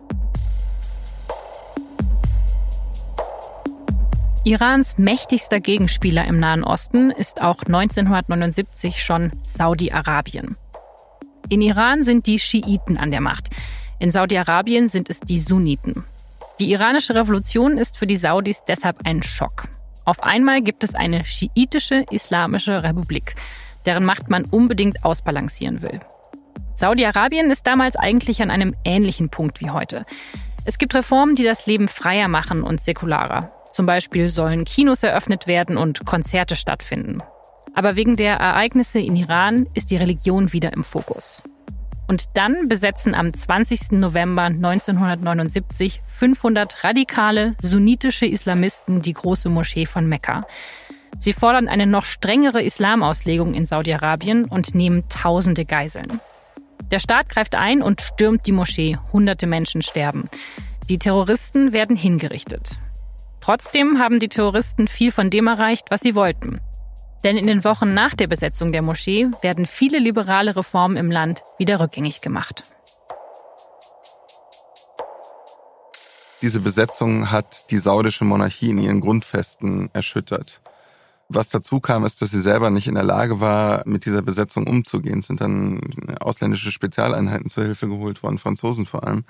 Irans 4.43 4.97
mächtigster 4.97 5.59
Gegenspieler 5.59 6.25
im 6.25 6.39
Nahen 6.39 6.63
Osten 6.63 7.11
ist 7.11 7.43
auch 7.43 7.61
1979 7.61 9.03
schon 9.03 9.31
Saudi-Arabien. 9.45 10.57
In 11.49 11.61
Iran 11.61 12.03
sind 12.03 12.25
die 12.25 12.39
Schiiten 12.39 12.97
an 12.97 13.11
der 13.11 13.21
Macht. 13.21 13.51
In 13.99 14.09
Saudi-Arabien 14.09 14.89
sind 14.89 15.11
es 15.11 15.19
die 15.19 15.37
Sunniten. 15.37 16.05
Die 16.59 16.71
iranische 16.71 17.13
Revolution 17.13 17.77
ist 17.77 17.97
für 17.97 18.07
die 18.07 18.15
Saudis 18.15 18.63
deshalb 18.67 19.01
ein 19.03 19.21
Schock. 19.21 19.65
Auf 20.05 20.23
einmal 20.23 20.63
gibt 20.63 20.83
es 20.83 20.95
eine 20.95 21.23
schiitische 21.23 22.03
islamische 22.09 22.81
Republik, 22.81 23.35
deren 23.85 24.05
Macht 24.05 24.31
man 24.31 24.45
unbedingt 24.45 25.05
ausbalancieren 25.05 25.83
will. 25.83 25.99
Saudi-Arabien 26.73 27.51
ist 27.51 27.67
damals 27.67 27.95
eigentlich 27.95 28.41
an 28.41 28.49
einem 28.49 28.73
ähnlichen 28.85 29.29
Punkt 29.29 29.61
wie 29.61 29.69
heute. 29.69 30.03
Es 30.65 30.79
gibt 30.79 30.95
Reformen, 30.95 31.35
die 31.35 31.43
das 31.43 31.67
Leben 31.67 31.87
freier 31.87 32.27
machen 32.27 32.63
und 32.63 32.81
säkularer. 32.81 33.51
Zum 33.71 33.85
Beispiel 33.85 34.29
sollen 34.29 34.65
Kinos 34.65 35.03
eröffnet 35.03 35.47
werden 35.47 35.77
und 35.77 36.05
Konzerte 36.05 36.55
stattfinden. 36.55 37.23
Aber 37.73 37.95
wegen 37.95 38.15
der 38.15 38.35
Ereignisse 38.35 38.99
in 38.99 39.15
Iran 39.15 39.67
ist 39.73 39.91
die 39.91 39.97
Religion 39.97 40.51
wieder 40.51 40.73
im 40.73 40.83
Fokus. 40.83 41.41
Und 42.07 42.25
dann 42.33 42.67
besetzen 42.67 43.15
am 43.15 43.33
20. 43.33 43.93
November 43.93 44.43
1979 44.43 46.01
500 46.05 46.83
radikale 46.83 47.55
sunnitische 47.61 48.25
Islamisten 48.25 49.01
die 49.01 49.13
große 49.13 49.47
Moschee 49.47 49.85
von 49.85 50.07
Mekka. 50.07 50.45
Sie 51.19 51.31
fordern 51.31 51.69
eine 51.69 51.87
noch 51.87 52.03
strengere 52.03 52.61
Islamauslegung 52.61 53.53
in 53.53 53.65
Saudi-Arabien 53.65 54.45
und 54.45 54.75
nehmen 54.75 55.07
tausende 55.07 55.63
Geiseln. 55.63 56.19
Der 56.91 56.99
Staat 56.99 57.29
greift 57.29 57.55
ein 57.55 57.81
und 57.81 58.01
stürmt 58.01 58.45
die 58.45 58.51
Moschee. 58.51 58.97
Hunderte 59.13 59.47
Menschen 59.47 59.81
sterben. 59.81 60.29
Die 60.89 60.97
Terroristen 60.97 61.71
werden 61.71 61.95
hingerichtet. 61.95 62.77
Trotzdem 63.41 63.97
haben 63.97 64.19
die 64.19 64.29
Terroristen 64.29 64.87
viel 64.87 65.11
von 65.11 65.29
dem 65.31 65.47
erreicht, 65.47 65.87
was 65.89 66.01
sie 66.01 66.15
wollten. 66.15 66.61
Denn 67.23 67.37
in 67.37 67.47
den 67.47 67.63
Wochen 67.63 67.93
nach 67.93 68.13
der 68.13 68.27
Besetzung 68.27 68.71
der 68.71 68.81
Moschee 68.81 69.29
werden 69.41 69.65
viele 69.65 69.99
liberale 69.99 70.55
Reformen 70.55 70.95
im 70.95 71.11
Land 71.11 71.43
wieder 71.57 71.79
rückgängig 71.79 72.21
gemacht. 72.21 72.63
Diese 76.41 76.59
Besetzung 76.59 77.29
hat 77.29 77.69
die 77.69 77.77
saudische 77.77 78.25
Monarchie 78.25 78.71
in 78.71 78.79
ihren 78.79 79.01
Grundfesten 79.01 79.89
erschüttert. 79.93 80.61
Was 81.29 81.49
dazu 81.49 81.79
kam, 81.79 82.03
ist, 82.03 82.21
dass 82.21 82.31
sie 82.31 82.41
selber 82.41 82.71
nicht 82.71 82.87
in 82.87 82.95
der 82.95 83.03
Lage 83.03 83.39
war, 83.39 83.83
mit 83.85 84.05
dieser 84.05 84.21
Besetzung 84.21 84.67
umzugehen. 84.67 85.19
Es 85.19 85.27
sind 85.27 85.39
dann 85.39 85.79
ausländische 86.19 86.71
Spezialeinheiten 86.71 87.49
zur 87.49 87.63
Hilfe 87.63 87.87
geholt 87.87 88.23
worden, 88.23 88.39
Franzosen 88.39 88.85
vor 88.85 89.07
allem, 89.07 89.23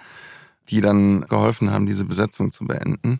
die 0.69 0.81
dann 0.81 1.21
geholfen 1.21 1.71
haben, 1.71 1.85
diese 1.85 2.05
Besetzung 2.05 2.51
zu 2.51 2.65
beenden. 2.65 3.19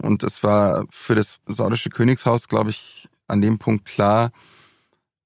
Und 0.00 0.22
es 0.22 0.42
war 0.42 0.84
für 0.90 1.14
das 1.14 1.40
saudische 1.46 1.90
Königshaus, 1.90 2.48
glaube 2.48 2.70
ich, 2.70 3.08
an 3.26 3.40
dem 3.40 3.58
Punkt 3.58 3.84
klar, 3.84 4.30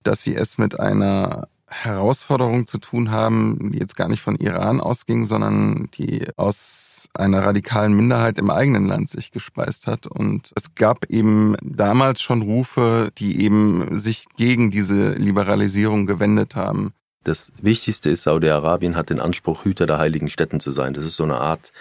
dass 0.03 0.23
sie 0.23 0.35
es 0.35 0.59
mit 0.59 0.79
einer 0.79 1.49
Herausforderungen 1.73 2.67
zu 2.67 2.79
tun 2.79 3.11
haben, 3.11 3.73
die 3.73 3.79
jetzt 3.79 3.97
gar 3.97 4.09
nicht 4.09 4.21
von 4.21 4.37
Iran 4.37 4.81
ausgingen, 4.81 5.25
sondern 5.25 5.89
die 5.95 6.27
aus 6.37 7.09
einer 7.15 7.45
radikalen 7.45 7.95
Minderheit 7.95 8.39
im 8.39 8.51
eigenen 8.51 8.87
Land 8.87 9.09
sich 9.09 9.31
gespeist 9.31 9.87
hat. 9.87 10.07
Und 10.07 10.53
es 10.55 10.75
gab 10.75 11.07
eben 11.07 11.57
damals 11.63 12.21
schon 12.21 12.43
Rufe, 12.43 13.11
die 13.17 13.43
eben 13.43 13.99
sich 13.99 14.27
gegen 14.37 14.71
diese 14.71 15.13
Liberalisierung 15.13 16.07
gewendet 16.07 16.57
haben. 16.57 16.93
Das 17.25 17.53
Wichtigste 17.61 18.11
ist, 18.11 18.25
Saudi-Arabien 18.25 18.97
hat 18.97 19.11
den 19.11 19.21
Anspruch, 19.21 19.65
Hüter 19.65 19.87
der 19.87 19.99
heiligen 19.99 20.29
Städten 20.29 20.61
zu 20.61 20.73
sein. 20.73 20.93
Das 20.93 21.05
ist 21.05 21.17
so 21.17 21.25
eine 21.25 21.39
Art 21.39 21.73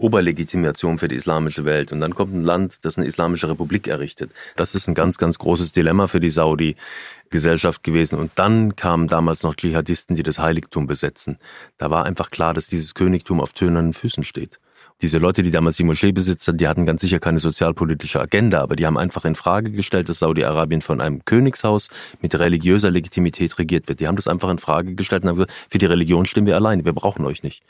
Oberlegitimation 0.00 0.98
für 0.98 1.08
die 1.08 1.14
islamische 1.14 1.64
Welt. 1.64 1.92
Und 1.92 2.00
dann 2.00 2.14
kommt 2.14 2.34
ein 2.34 2.42
Land, 2.42 2.78
das 2.82 2.96
eine 2.96 3.06
islamische 3.06 3.48
Republik 3.48 3.86
errichtet. 3.86 4.30
Das 4.56 4.74
ist 4.74 4.88
ein 4.88 4.94
ganz, 4.94 5.18
ganz 5.18 5.38
großes 5.38 5.72
Dilemma 5.72 6.06
für 6.06 6.20
die 6.20 6.30
Saudi-Gesellschaft 6.30 7.82
gewesen. 7.82 8.18
Und 8.18 8.32
dann 8.36 8.76
kamen 8.76 9.08
damals 9.08 9.42
noch 9.42 9.54
Dschihadisten, 9.54 10.16
die 10.16 10.22
das 10.22 10.38
Heiligtum 10.38 10.86
besetzen. 10.86 11.38
Da 11.78 11.90
war 11.90 12.04
einfach 12.04 12.30
klar, 12.30 12.54
dass 12.54 12.68
dieses 12.68 12.94
Königtum 12.94 13.40
auf 13.40 13.52
tönernen 13.52 13.92
Füßen 13.92 14.24
steht. 14.24 14.58
Diese 15.02 15.16
Leute, 15.16 15.42
die 15.42 15.50
damals 15.50 15.76
die 15.76 15.84
Moschee 15.84 16.12
besitzt 16.12 16.46
haben, 16.46 16.58
die 16.58 16.68
hatten 16.68 16.84
ganz 16.84 17.00
sicher 17.00 17.20
keine 17.20 17.38
sozialpolitische 17.38 18.20
Agenda, 18.20 18.60
aber 18.60 18.76
die 18.76 18.84
haben 18.84 18.98
einfach 18.98 19.24
in 19.24 19.34
Frage 19.34 19.70
gestellt, 19.70 20.10
dass 20.10 20.18
Saudi-Arabien 20.18 20.82
von 20.82 21.00
einem 21.00 21.24
Königshaus 21.24 21.88
mit 22.20 22.38
religiöser 22.38 22.90
Legitimität 22.90 23.58
regiert 23.58 23.88
wird. 23.88 24.00
Die 24.00 24.08
haben 24.08 24.16
das 24.16 24.28
einfach 24.28 24.50
in 24.50 24.58
Frage 24.58 24.94
gestellt 24.94 25.22
und 25.22 25.30
haben 25.30 25.36
gesagt, 25.36 25.52
für 25.70 25.78
die 25.78 25.86
Religion 25.86 26.26
stimmen 26.26 26.46
wir 26.46 26.56
alleine, 26.56 26.84
wir 26.84 26.92
brauchen 26.92 27.24
euch 27.24 27.42
nicht. 27.42 27.62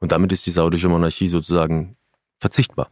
Und 0.00 0.12
damit 0.12 0.32
ist 0.32 0.46
die 0.46 0.50
saudische 0.50 0.88
Monarchie 0.88 1.28
sozusagen 1.28 1.96
verzichtbar. 2.38 2.90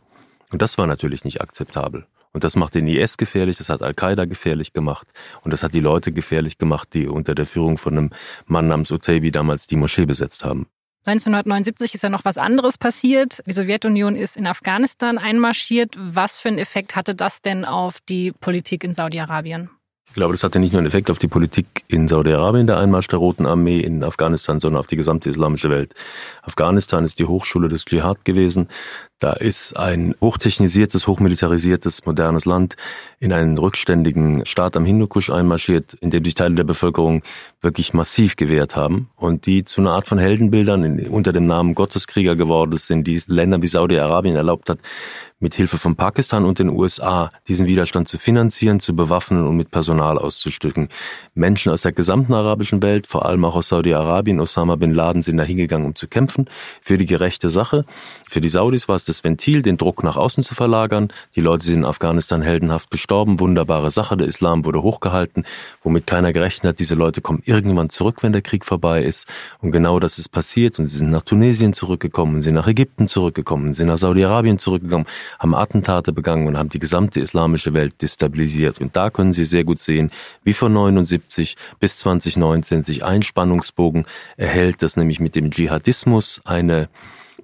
Und 0.51 0.63
das 0.63 0.79
war 0.79 0.87
natürlich 0.87 1.25
nicht 1.25 1.41
akzeptabel. 1.41 2.07
Und 2.33 2.45
das 2.45 2.55
macht 2.55 2.75
den 2.75 2.87
IS 2.87 3.17
gefährlich, 3.17 3.57
das 3.57 3.71
hat 3.71 3.83
Al-Qaida 3.83 4.27
gefährlich 4.27 4.75
gemacht 4.75 5.07
und 5.43 5.53
das 5.55 5.63
hat 5.63 5.73
die 5.73 5.81
Leute 5.81 6.13
gefährlich 6.13 6.59
gemacht, 6.59 6.93
die 6.93 7.07
unter 7.07 7.35
der 7.35 7.47
Führung 7.47 7.79
von 7.79 7.97
einem 7.97 8.11
Mann 8.45 8.69
namens 8.69 8.91
Utaybi 8.91 9.31
damals 9.31 9.67
die 9.67 9.77
Moschee 9.77 10.05
besetzt 10.05 10.45
haben. 10.45 10.67
1979 11.07 11.95
ist 11.95 12.03
ja 12.03 12.11
noch 12.11 12.25
was 12.25 12.37
anderes 12.37 12.77
passiert. 12.77 13.43
Die 13.47 13.53
Sowjetunion 13.53 14.17
ist 14.17 14.37
in 14.37 14.47
Afghanistan 14.47 15.19
einmarschiert. 15.19 15.97
Was 15.99 16.37
für 16.37 16.49
einen 16.49 16.59
Effekt 16.59 16.95
hatte 16.97 17.15
das 17.15 17.41
denn 17.43 17.65
auf 17.65 18.01
die 18.01 18.33
Politik 18.33 18.85
in 18.85 18.93
Saudi-Arabien? 18.93 19.71
Ich 20.09 20.15
glaube, 20.15 20.33
das 20.33 20.43
hatte 20.45 20.59
nicht 20.59 20.73
nur 20.73 20.79
einen 20.79 20.87
Effekt 20.87 21.11
auf 21.11 21.19
die 21.19 21.29
Politik 21.29 21.85
in 21.89 22.09
Saudi-Arabien, 22.09 22.67
der 22.67 22.79
Einmarsch 22.79 23.09
der 23.09 23.19
Roten 23.19 23.45
Armee 23.45 23.81
in 23.81 24.03
Afghanistan, 24.03 24.61
sondern 24.61 24.81
auf 24.81 24.87
die 24.87 24.97
gesamte 24.97 25.29
islamische 25.29 25.69
Welt. 25.69 25.95
Afghanistan 26.43 27.05
ist 27.05 27.19
die 27.19 27.27
Hochschule 27.27 27.69
des 27.69 27.85
Dschihad 27.85 28.25
gewesen. 28.25 28.69
Da 29.19 29.33
ist 29.33 29.75
ein 29.79 30.15
hochtechnisiertes, 30.21 31.07
hochmilitarisiertes, 31.07 32.05
modernes 32.05 32.45
Land 32.45 32.77
in 33.19 33.33
einen 33.33 33.57
rückständigen 33.57 34.45
Staat 34.45 34.77
am 34.77 34.85
Hindukusch 34.85 35.31
einmarschiert, 35.31 35.95
in 35.95 36.11
dem 36.11 36.23
sich 36.23 36.35
Teile 36.35 36.55
der 36.55 36.65
Bevölkerung 36.65 37.23
wirklich 37.63 37.95
massiv 37.95 38.37
gewehrt 38.37 38.77
haben 38.77 39.09
und 39.17 39.47
die 39.47 39.65
zu 39.65 39.81
einer 39.81 39.93
Art 39.93 40.07
von 40.07 40.19
Heldenbildern 40.19 40.85
in, 40.85 41.09
unter 41.09 41.33
dem 41.33 41.47
Namen 41.47 41.75
Gotteskrieger 41.75 42.37
geworden 42.37 42.77
sind, 42.77 43.07
die 43.07 43.15
es 43.15 43.29
Ländern 43.29 43.63
wie 43.63 43.69
Saudi-Arabien 43.69 44.37
erlaubt 44.37 44.69
hat, 44.69 44.81
mit 45.39 45.55
Hilfe 45.55 45.77
von 45.77 45.97
Pakistan 45.97 46.47
und 46.47 46.59
den 46.59 46.71
USA 46.71 47.31
diesen 47.47 47.67
Widerstand 47.67 48.09
zu 48.09 48.17
finanzieren, 48.17 48.81
zu 48.81 48.97
bewaffnen 48.97 49.47
und 49.47 49.57
mit 49.57 49.71
Personal 49.71 50.17
auszustücken. 50.17 50.89
Menschen 51.35 51.71
aus 51.73 51.83
der 51.83 51.93
gesamten 51.93 52.33
arabischen 52.33 52.83
Welt, 52.83 53.07
vor 53.07 53.27
allem 53.27 53.45
auch 53.45 53.55
aus 53.55 53.69
Saudi-Arabien, 53.69 54.41
Osama 54.41 54.77
bin 54.77 54.95
Laden, 54.95 55.23
sind 55.23 55.37
da 55.37 55.45
hingegangen, 55.45 55.87
um 55.87 55.95
zu 55.95 56.09
kämpfen 56.09 56.49
für 56.81 56.97
die 56.97 57.05
gerechte 57.05 57.51
Sache. 57.51 57.85
Für 58.27 58.41
die 58.41 58.49
Saudis 58.49 58.89
war 58.89 58.97
es 58.97 59.05
das 59.09 59.25
Ventil, 59.25 59.63
den 59.63 59.77
Druck 59.77 60.05
nach 60.05 60.17
außen 60.17 60.43
zu 60.43 60.55
verlagern. 60.55 61.13
Die 61.35 61.41
Leute 61.41 61.65
sind 61.65 61.81
in 61.81 61.85
Afghanistan 61.85 62.43
heldenhaft 62.43 62.91
gestorben, 62.91 63.41
wunderbare 63.41 63.91
Sache. 63.91 64.17
Der 64.17 64.27
Islam 64.27 64.65
wurde 64.65 64.83
hochgehalten, 64.83 65.45
womit 65.83 66.07
keiner 66.07 66.33
gerechnet 66.33 66.71
hat. 66.71 66.79
Diese 66.79 66.95
Leute 66.95 67.21
kommen 67.21 67.43
irgendwann 67.45 67.91
zurück, 67.91 68.23
wenn 68.23 68.33
der 68.33 68.43
Krieg 68.43 68.65
vorbei 68.65 69.03
ist. 69.03 69.27
Und 69.61 69.73
genau 69.73 70.01
das 70.01 70.19
ist 70.19 70.29
passiert. 70.29 70.79
Und 70.79 70.87
sie 70.87 70.99
sind 70.99 71.11
nach 71.11 71.23
Tunesien 71.23 71.73
zurückgekommen, 71.73 72.43
sind 72.43 72.55
nach 72.55 72.67
Ägypten 72.67 73.09
zurückgekommen, 73.09 73.75
sind 73.75 73.89
nach 73.89 73.99
Saudi-Arabien 73.99 74.59
zurückgekommen 74.59 75.07
haben 75.39 75.55
Attentate 75.55 76.13
begangen 76.13 76.47
und 76.47 76.59
haben 76.59 76.69
die 76.69 76.79
gesamte 76.79 77.21
islamische 77.21 77.73
Welt 77.75 78.03
destabilisiert. 78.03 78.81
Und 78.81 78.97
da 78.97 79.11
können 79.11 79.33
Sie 79.33 79.45
sehr 79.45 79.65
gut 79.65 79.81
sehen, 79.81 80.11
wie 80.45 80.53
von 80.53 80.73
79 80.73 81.57
bis 81.81 81.99
2019 81.99 82.83
sich 82.83 83.05
ein 83.05 83.23
Spannungsbogen 83.23 84.07
erhält, 84.37 84.83
dass 84.83 84.97
nämlich 84.97 85.21
mit 85.21 85.35
dem 85.35 85.51
Dschihadismus 85.51 86.41
eine 86.45 86.89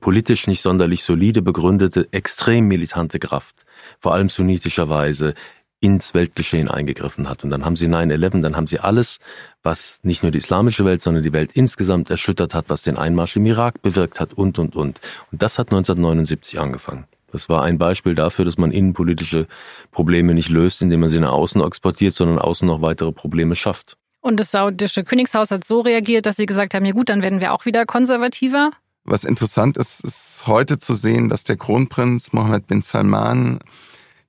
politisch 0.01 0.47
nicht 0.47 0.63
sonderlich 0.63 1.05
solide 1.05 1.43
begründete, 1.43 2.09
extrem 2.13 2.67
militante 2.67 3.19
Kraft, 3.19 3.65
vor 3.99 4.15
allem 4.15 4.29
sunnitischerweise, 4.29 5.35
ins 5.81 6.15
Weltgeschehen 6.15 6.71
eingegriffen 6.71 7.29
hat. 7.29 7.43
Und 7.43 7.51
dann 7.51 7.65
haben 7.65 7.75
sie 7.75 7.89
9-11, 7.89 8.41
dann 8.41 8.57
haben 8.57 8.69
sie 8.69 8.79
alles, 8.79 9.19
was 9.65 9.99
nicht 10.05 10.23
nur 10.23 10.31
die 10.31 10.39
islamische 10.39 10.85
Welt, 10.85 11.03
sondern 11.03 11.25
die 11.25 11.33
Welt 11.33 11.53
insgesamt 11.53 12.09
erschüttert 12.09 12.55
hat, 12.55 12.67
was 12.69 12.83
den 12.83 12.97
Einmarsch 12.97 13.37
im 13.37 13.47
Irak 13.47 13.83
bewirkt 13.83 14.21
hat 14.21 14.33
und, 14.33 14.61
und, 14.61 14.77
und. 14.77 15.01
Und 15.33 15.43
das 15.43 15.59
hat 15.59 15.69
1979 15.69 16.61
angefangen. 16.61 17.07
Das 17.33 17.49
war 17.49 17.65
ein 17.65 17.79
Beispiel 17.79 18.15
dafür, 18.15 18.45
dass 18.45 18.59
man 18.59 18.71
innenpolitische 18.71 19.49
Probleme 19.91 20.35
nicht 20.35 20.51
löst, 20.51 20.83
indem 20.83 21.01
man 21.01 21.09
sie 21.09 21.19
nach 21.19 21.33
außen 21.33 21.63
exportiert, 21.63 22.15
sondern 22.15 22.39
außen 22.39 22.69
noch 22.69 22.83
weitere 22.83 23.11
Probleme 23.11 23.57
schafft. 23.57 23.97
Und 24.21 24.39
das 24.39 24.53
saudische 24.53 25.03
Königshaus 25.03 25.51
hat 25.51 25.67
so 25.67 25.81
reagiert, 25.81 26.27
dass 26.27 26.37
sie 26.37 26.47
gesagt 26.47 26.75
haben, 26.75 26.85
ja 26.85 26.93
gut, 26.93 27.09
dann 27.09 27.23
werden 27.23 27.41
wir 27.41 27.53
auch 27.53 27.65
wieder 27.65 27.87
konservativer. 27.87 28.71
Was 29.05 29.25
interessant 29.25 29.77
ist, 29.77 30.05
ist 30.05 30.45
heute 30.47 30.79
zu 30.79 30.95
sehen, 30.95 31.29
dass 31.29 31.45
der 31.45 31.57
Kronprinz 31.57 32.33
Mohammed 32.33 32.67
bin 32.67 32.83
Salman 32.83 33.59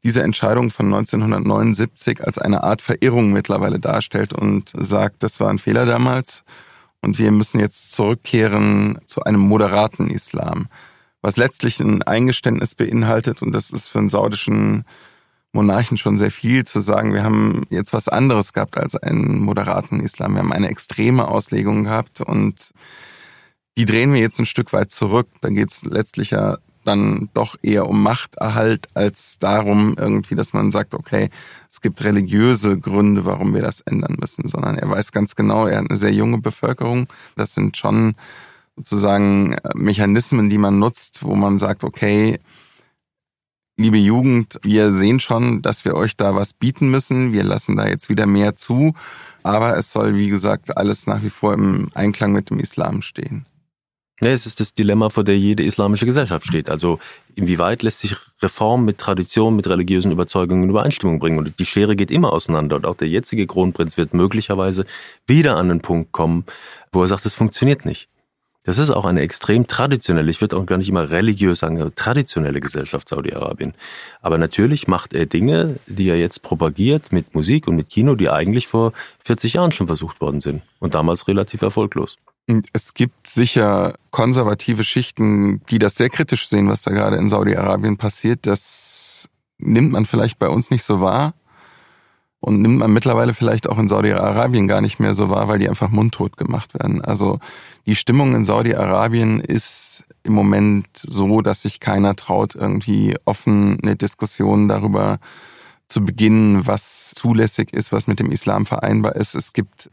diese 0.03 0.23
Entscheidung 0.23 0.69
von 0.71 0.87
1979 0.87 2.25
als 2.25 2.37
eine 2.37 2.63
Art 2.63 2.81
Verirrung 2.81 3.31
mittlerweile 3.31 3.79
darstellt 3.79 4.33
und 4.33 4.71
sagt, 4.77 5.23
das 5.23 5.39
war 5.39 5.49
ein 5.49 5.59
Fehler 5.59 5.85
damals 5.85 6.43
und 7.01 7.19
wir 7.19 7.31
müssen 7.31 7.59
jetzt 7.59 7.91
zurückkehren 7.93 8.99
zu 9.05 9.23
einem 9.23 9.39
moderaten 9.39 10.09
Islam 10.09 10.67
was 11.23 11.37
letztlich 11.37 11.79
ein 11.79 12.03
Eingeständnis 12.03 12.75
beinhaltet. 12.75 13.41
Und 13.41 13.53
das 13.53 13.71
ist 13.71 13.87
für 13.87 13.97
einen 13.99 14.09
saudischen 14.09 14.83
Monarchen 15.53 15.97
schon 15.97 16.17
sehr 16.17 16.31
viel 16.31 16.65
zu 16.65 16.81
sagen. 16.81 17.13
Wir 17.13 17.23
haben 17.23 17.63
jetzt 17.69 17.93
was 17.93 18.09
anderes 18.09 18.53
gehabt 18.53 18.77
als 18.77 18.95
einen 18.95 19.39
moderaten 19.39 20.01
Islam. 20.01 20.33
Wir 20.33 20.39
haben 20.39 20.53
eine 20.53 20.67
extreme 20.67 21.27
Auslegung 21.27 21.85
gehabt 21.85 22.21
und 22.21 22.73
die 23.77 23.85
drehen 23.85 24.13
wir 24.13 24.21
jetzt 24.21 24.39
ein 24.39 24.45
Stück 24.45 24.73
weit 24.73 24.91
zurück. 24.91 25.27
Da 25.41 25.49
geht 25.49 25.71
es 25.71 25.83
letztlich 25.83 26.31
ja 26.31 26.57
dann 26.85 27.29
doch 27.33 27.55
eher 27.61 27.87
um 27.87 28.03
Machterhalt 28.03 28.89
als 28.93 29.39
darum 29.39 29.95
irgendwie, 29.97 30.35
dass 30.35 30.53
man 30.53 30.71
sagt, 30.71 30.93
okay, 30.93 31.29
es 31.71 31.81
gibt 31.81 32.03
religiöse 32.03 32.77
Gründe, 32.77 33.25
warum 33.25 33.53
wir 33.53 33.61
das 33.61 33.81
ändern 33.81 34.17
müssen, 34.19 34.47
sondern 34.47 34.77
er 34.77 34.89
weiß 34.89 35.11
ganz 35.11 35.35
genau, 35.35 35.65
er 35.65 35.79
hat 35.79 35.89
eine 35.89 35.97
sehr 35.97 36.13
junge 36.13 36.39
Bevölkerung. 36.39 37.07
Das 37.35 37.53
sind 37.53 37.77
schon 37.77 38.15
sozusagen 38.75 39.53
äh, 39.53 39.69
Mechanismen, 39.75 40.49
die 40.49 40.57
man 40.57 40.79
nutzt, 40.79 41.23
wo 41.23 41.35
man 41.35 41.59
sagt, 41.59 41.83
okay, 41.83 42.39
liebe 43.77 43.97
Jugend, 43.97 44.59
wir 44.63 44.93
sehen 44.93 45.19
schon, 45.19 45.61
dass 45.61 45.85
wir 45.85 45.95
euch 45.95 46.15
da 46.15 46.35
was 46.35 46.53
bieten 46.53 46.89
müssen. 46.89 47.31
Wir 47.31 47.43
lassen 47.43 47.77
da 47.77 47.87
jetzt 47.87 48.09
wieder 48.09 48.25
mehr 48.25 48.55
zu. 48.55 48.93
Aber 49.43 49.77
es 49.77 49.91
soll, 49.91 50.15
wie 50.15 50.29
gesagt, 50.29 50.77
alles 50.77 51.05
nach 51.05 51.21
wie 51.21 51.29
vor 51.29 51.53
im 51.53 51.89
Einklang 51.93 52.31
mit 52.31 52.49
dem 52.49 52.59
Islam 52.59 53.01
stehen. 53.01 53.45
Ja, 54.23 54.29
es 54.29 54.45
ist 54.45 54.61
das 54.61 54.73
Dilemma, 54.73 55.09
vor 55.09 55.25
der 55.25 55.37
jede 55.37 55.63
islamische 55.63 56.05
Gesellschaft 56.05 56.47
steht. 56.47 56.69
Also 56.69 56.97
inwieweit 57.35 57.83
lässt 57.83 57.99
sich 57.99 58.15
Reform 58.41 58.85
mit 58.85 58.97
Tradition, 58.97 59.53
mit 59.53 59.67
religiösen 59.67 60.13
Überzeugungen 60.13 60.63
in 60.63 60.69
Übereinstimmung 60.69 61.19
bringen? 61.19 61.39
Und 61.39 61.59
die 61.59 61.65
Schere 61.65 61.97
geht 61.97 62.09
immer 62.09 62.31
auseinander. 62.31 62.77
Und 62.77 62.85
auch 62.85 62.95
der 62.95 63.09
jetzige 63.09 63.45
Kronprinz 63.45 63.97
wird 63.97 64.13
möglicherweise 64.13 64.85
wieder 65.27 65.57
an 65.57 65.67
den 65.67 65.81
Punkt 65.81 66.13
kommen, 66.13 66.45
wo 66.93 67.01
er 67.01 67.09
sagt, 67.09 67.25
es 67.25 67.33
funktioniert 67.33 67.83
nicht. 67.83 68.07
Das 68.63 68.77
ist 68.77 68.91
auch 68.91 69.03
eine 69.03 69.19
extrem 69.19 69.67
traditionelle, 69.67 70.31
ich 70.31 70.39
würde 70.39 70.55
auch 70.55 70.65
gar 70.65 70.77
nicht 70.77 70.87
immer 70.87 71.11
religiös 71.11 71.59
sagen, 71.59 71.91
traditionelle 71.93 72.61
Gesellschaft 72.61 73.09
Saudi-Arabien. 73.09 73.73
Aber 74.21 74.37
natürlich 74.37 74.87
macht 74.87 75.13
er 75.13 75.25
Dinge, 75.25 75.79
die 75.87 76.07
er 76.07 76.17
jetzt 76.17 76.43
propagiert 76.43 77.11
mit 77.11 77.35
Musik 77.35 77.67
und 77.67 77.75
mit 77.75 77.89
Kino, 77.89 78.15
die 78.15 78.29
eigentlich 78.29 78.67
vor 78.67 78.93
40 79.25 79.55
Jahren 79.55 79.73
schon 79.73 79.87
versucht 79.87 80.21
worden 80.21 80.39
sind 80.39 80.61
und 80.79 80.95
damals 80.95 81.27
relativ 81.27 81.61
erfolglos. 81.61 82.15
Es 82.73 82.93
gibt 82.93 83.27
sicher 83.27 83.95
konservative 84.11 84.83
Schichten, 84.83 85.61
die 85.69 85.79
das 85.79 85.95
sehr 85.95 86.09
kritisch 86.09 86.47
sehen, 86.47 86.67
was 86.67 86.81
da 86.81 86.91
gerade 86.91 87.15
in 87.15 87.29
Saudi-Arabien 87.29 87.97
passiert. 87.97 88.45
Das 88.45 89.29
nimmt 89.57 89.91
man 89.91 90.05
vielleicht 90.05 90.39
bei 90.39 90.49
uns 90.49 90.69
nicht 90.69 90.83
so 90.83 90.99
wahr 90.99 91.33
und 92.41 92.61
nimmt 92.61 92.79
man 92.79 92.91
mittlerweile 92.91 93.33
vielleicht 93.33 93.69
auch 93.69 93.79
in 93.79 93.87
Saudi-Arabien 93.87 94.67
gar 94.67 94.81
nicht 94.81 94.99
mehr 94.99 95.13
so 95.13 95.29
wahr, 95.29 95.47
weil 95.47 95.59
die 95.59 95.69
einfach 95.69 95.89
mundtot 95.89 96.35
gemacht 96.35 96.73
werden. 96.73 97.01
Also 97.01 97.39
die 97.85 97.95
Stimmung 97.95 98.35
in 98.35 98.43
Saudi-Arabien 98.43 99.39
ist 99.39 100.03
im 100.23 100.33
Moment 100.33 100.87
so, 100.97 101.41
dass 101.41 101.61
sich 101.61 101.79
keiner 101.79 102.17
traut, 102.17 102.55
irgendwie 102.55 103.15
offen 103.23 103.79
eine 103.81 103.95
Diskussion 103.95 104.67
darüber 104.67 105.19
zu 105.87 106.03
beginnen, 106.03 106.67
was 106.67 107.11
zulässig 107.15 107.71
ist, 107.71 107.93
was 107.93 108.07
mit 108.07 108.19
dem 108.19 108.31
Islam 108.31 108.65
vereinbar 108.65 109.15
ist. 109.15 109.35
Es 109.35 109.53
gibt 109.53 109.89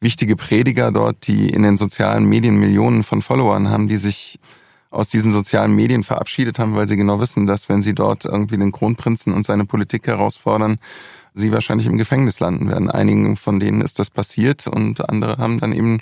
wichtige 0.00 0.36
Prediger 0.36 0.92
dort, 0.92 1.26
die 1.26 1.48
in 1.48 1.62
den 1.62 1.76
sozialen 1.76 2.26
Medien 2.26 2.56
Millionen 2.56 3.02
von 3.02 3.22
Followern 3.22 3.68
haben, 3.68 3.88
die 3.88 3.96
sich 3.96 4.38
aus 4.90 5.10
diesen 5.10 5.32
sozialen 5.32 5.74
Medien 5.74 6.02
verabschiedet 6.02 6.58
haben, 6.58 6.74
weil 6.74 6.88
sie 6.88 6.96
genau 6.96 7.20
wissen, 7.20 7.46
dass 7.46 7.68
wenn 7.68 7.82
sie 7.82 7.94
dort 7.94 8.24
irgendwie 8.24 8.56
den 8.56 8.72
Kronprinzen 8.72 9.34
und 9.34 9.44
seine 9.44 9.66
Politik 9.66 10.06
herausfordern, 10.06 10.78
sie 11.34 11.52
wahrscheinlich 11.52 11.86
im 11.86 11.98
Gefängnis 11.98 12.40
landen 12.40 12.68
werden. 12.68 12.90
Einigen 12.90 13.36
von 13.36 13.60
denen 13.60 13.80
ist 13.80 13.98
das 13.98 14.10
passiert 14.10 14.66
und 14.66 15.08
andere 15.08 15.36
haben 15.36 15.60
dann 15.60 15.72
eben 15.72 16.00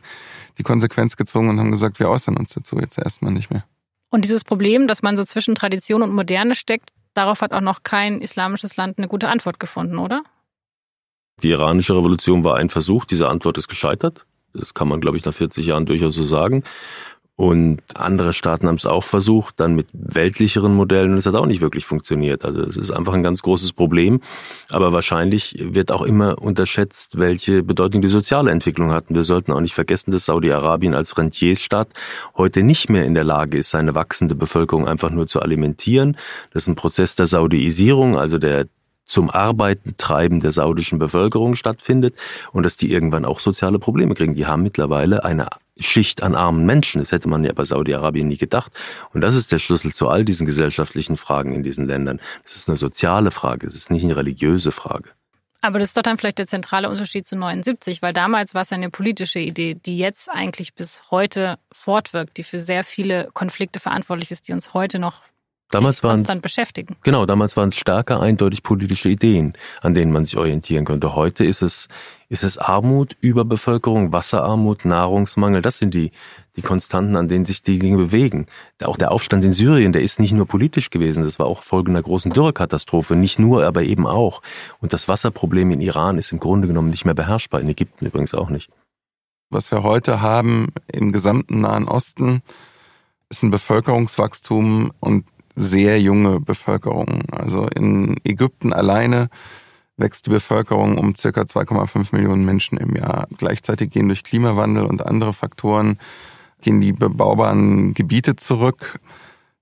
die 0.59 0.63
Konsequenz 0.63 1.17
gezogen 1.17 1.49
und 1.49 1.59
haben 1.59 1.71
gesagt, 1.71 1.99
wir 1.99 2.09
äußern 2.09 2.37
uns 2.37 2.55
dazu 2.55 2.79
jetzt 2.79 2.99
erstmal 2.99 3.33
nicht 3.33 3.51
mehr. 3.51 3.65
Und 4.11 4.25
dieses 4.25 4.45
Problem, 4.45 4.87
dass 4.87 5.03
man 5.03 5.17
so 5.17 5.25
zwischen 5.25 5.55
Tradition 5.55 6.03
und 6.03 6.15
Moderne 6.15 6.55
steckt, 6.55 6.91
darauf 7.15 7.41
hat 7.41 7.53
auch 7.53 7.61
noch 7.61 7.83
kein 7.83 8.21
islamisches 8.21 8.77
Land 8.77 8.99
eine 8.99 9.09
gute 9.09 9.29
Antwort 9.29 9.59
gefunden, 9.59 9.99
oder? 9.99 10.23
Die 11.43 11.51
iranische 11.51 11.95
Revolution 11.95 12.45
war 12.45 12.57
ein 12.57 12.71
Versuch, 12.71 13.05
diese 13.05 13.29
Antwort 13.29 13.59
ist 13.59 13.69
gescheitert. 13.69 14.27
Das 14.55 14.73
kann 14.73 14.89
man, 14.89 15.01
glaube 15.01 15.19
ich, 15.19 15.25
nach 15.25 15.35
40 15.35 15.67
Jahren 15.67 15.85
durchaus 15.85 16.15
so 16.15 16.25
sagen. 16.25 16.65
Und 17.39 17.83
andere 17.95 18.33
Staaten 18.33 18.67
haben 18.67 18.77
es 18.77 18.87
auch 18.87 19.05
versucht, 19.05 19.61
dann 19.61 19.75
mit 19.75 19.89
weltlicheren 19.93 20.75
Modellen, 20.75 21.13
und 21.13 21.19
es 21.19 21.27
hat 21.27 21.35
auch 21.35 21.45
nicht 21.45 21.61
wirklich 21.61 21.85
funktioniert. 21.85 22.47
Also 22.47 22.63
es 22.63 22.79
ist 22.79 22.91
einfach 22.91 23.13
ein 23.13 23.23
ganz 23.23 23.43
großes 23.43 23.75
Problem. 23.75 24.23
Aber 24.71 24.95
wahrscheinlich 24.95 25.55
wird 25.61 25.93
auch 25.93 26.01
immer 26.01 26.41
unterschätzt, 26.41 27.19
welche 27.19 27.63
Bedeutung 27.63 28.01
die 28.01 28.09
soziale 28.09 28.51
Entwicklung 28.51 28.91
hat. 28.91 29.05
wir 29.11 29.23
sollten 29.23 29.53
auch 29.53 29.61
nicht 29.61 29.75
vergessen, 29.75 30.13
dass 30.13 30.25
Saudi-Arabien 30.25 30.95
als 30.95 31.19
Rentiersstaat 31.19 31.89
heute 32.39 32.63
nicht 32.63 32.89
mehr 32.89 33.05
in 33.05 33.13
der 33.13 33.25
Lage 33.25 33.59
ist, 33.59 33.69
seine 33.69 33.95
wachsende 33.95 34.35
Bevölkerung 34.35 34.89
einfach 34.89 35.11
nur 35.11 35.27
zu 35.27 35.43
alimentieren. 35.43 36.17
Das 36.55 36.63
ist 36.63 36.69
ein 36.69 36.75
Prozess 36.75 37.17
der 37.17 37.27
Saudiisierung, 37.27 38.17
also 38.17 38.39
der 38.39 38.67
zum 39.07 39.31
Arbeiten 39.31 39.95
treiben 39.97 40.41
der 40.41 40.53
saudischen 40.53 40.99
Bevölkerung 40.99 41.55
stattfindet 41.55 42.15
und 42.53 42.67
dass 42.67 42.77
die 42.77 42.93
irgendwann 42.93 43.25
auch 43.25 43.41
soziale 43.41 43.79
Probleme 43.79 44.15
kriegen. 44.15 44.35
Die 44.35 44.47
haben 44.47 44.63
mittlerweile 44.63 45.25
eine 45.25 45.49
Schicht 45.79 46.23
an 46.23 46.35
armen 46.35 46.67
Menschen. 46.67 47.01
Das 47.01 47.13
hätte 47.13 47.29
man 47.29 47.45
ja 47.45 47.53
bei 47.53 47.65
Saudi-Arabien 47.65 48.29
nie 48.29 48.37
gedacht. 48.37 48.73
Und 49.15 49.21
das 49.21 49.37
ist 49.37 49.53
der 49.53 49.59
Schlüssel 49.59 49.93
zu 49.93 50.09
all 50.09 50.25
diesen 50.25 50.47
gesellschaftlichen 50.47 51.17
Fragen 51.17 51.53
in 51.53 51.63
diesen 51.63 51.87
Ländern. 51.87 52.21
Das 52.45 52.57
ist 52.57 52.69
eine 52.69 52.77
soziale 52.77 53.31
Frage, 53.31 53.67
es 53.67 53.77
ist 53.77 53.91
nicht 53.91 54.05
eine 54.05 54.17
religiöse 54.17 54.73
Frage. 54.73 55.11
Aber 55.63 55.79
das 55.79 55.91
ist 55.91 55.97
doch 55.97 56.03
dann 56.03 56.19
vielleicht 56.19 56.39
der 56.39 56.47
zentrale 56.47 56.89
Unterschied 56.89 57.27
zu 57.27 57.37
79, 57.37 58.03
weil 58.03 58.13
damals 58.13 58.55
war 58.55 58.63
es 58.63 58.73
eine 58.73 58.91
politische 58.91 59.41
Idee, 59.41 59.75
die 59.75 59.99
jetzt 59.99 60.31
eigentlich 60.31 60.75
bis 60.75 61.11
heute 61.11 61.59
fortwirkt, 61.73 62.37
die 62.37 62.45
für 62.45 62.61
sehr 62.61 62.85
viele 62.85 63.31
Konflikte 63.33 63.81
verantwortlich 63.81 64.31
ist, 64.31 64.49
die 64.49 64.53
uns 64.53 64.75
heute 64.75 64.99
noch 64.99 65.23
Damals 65.71 66.03
waren 66.05 66.21
es 66.21 66.41
beschäftigen. 66.41 66.97
Genau, 67.03 67.27
damals 67.27 67.57
waren 67.57 67.69
es 67.69 67.77
stärker 67.77 68.21
eindeutig 68.21 68.63
politische 68.63 69.09
Ideen, 69.09 69.55
an 69.81 69.95
denen 69.95 70.13
man 70.13 70.25
sich 70.25 70.37
orientieren 70.37 70.85
könnte. 70.85 71.15
Heute 71.15 71.45
ist 71.45 71.63
es 71.63 71.89
ist 72.29 72.43
es 72.43 72.59
Armut, 72.59 73.17
Überbevölkerung, 73.21 74.13
Wasserarmut, 74.13 74.85
Nahrungsmangel. 74.85 75.63
Das 75.63 75.79
sind 75.79 75.95
die 75.95 76.11
die 76.57 76.63
Konstanten, 76.63 77.17
an 77.17 77.29
denen 77.29 77.45
sich 77.45 77.63
die 77.63 77.79
Dinge 77.79 77.99
bewegen. 77.99 78.47
Auch 78.83 78.97
der 78.97 79.13
Aufstand 79.13 79.45
in 79.45 79.53
Syrien, 79.53 79.93
der 79.93 80.03
ist 80.03 80.19
nicht 80.19 80.33
nur 80.33 80.47
politisch 80.47 80.91
gewesen, 80.91 81.23
das 81.23 81.39
war 81.39 81.47
auch 81.47 81.63
Folge 81.63 81.91
einer 81.91 82.03
großen 82.03 82.33
Dürrekatastrophe. 82.33 83.15
Nicht 83.15 83.39
nur, 83.39 83.65
aber 83.65 83.83
eben 83.83 84.07
auch. 84.07 84.43
Und 84.81 84.93
das 84.93 85.07
Wasserproblem 85.07 85.71
in 85.73 85.81
Iran 85.81 86.19
ist 86.19 86.33
im 86.33 86.41
Grunde 86.41 86.67
genommen 86.67 86.91
nicht 86.91 87.05
mehr 87.05 87.15
beherrschbar. 87.15 87.61
In 87.61 87.69
Ägypten 87.69 88.07
übrigens 88.07 88.35
auch 88.35 88.49
nicht. 88.49 88.71
Was 89.51 89.71
wir 89.71 89.83
heute 89.83 90.21
haben 90.21 90.69
im 90.91 91.13
gesamten 91.13 91.61
Nahen 91.61 91.87
Osten, 91.87 92.43
ist 93.29 93.43
ein 93.43 93.51
Bevölkerungswachstum 93.51 94.93
und 95.01 95.27
sehr 95.57 96.01
junge 96.01 96.41
Bevölkerung. 96.41 97.23
Also 97.33 97.67
in 97.75 98.17
Ägypten 98.25 98.73
alleine 98.73 99.29
wächst 99.97 100.27
die 100.27 100.31
Bevölkerung 100.31 100.99
um 100.99 101.17
circa 101.17 101.43
2,5 101.43 102.15
Millionen 102.15 102.45
Menschen 102.45 102.79
im 102.79 102.95
Jahr. 102.95 103.27
Gleichzeitig 103.39 103.91
gehen 103.91 104.09
durch 104.09 104.23
Klimawandel 104.23 104.85
und 104.85 105.05
andere 105.05 105.33
Faktoren 105.33 105.99
gehen 106.61 106.81
die 106.81 106.93
bebaubaren 106.93 107.95
Gebiete 107.95 108.37
zurück. 108.37 109.01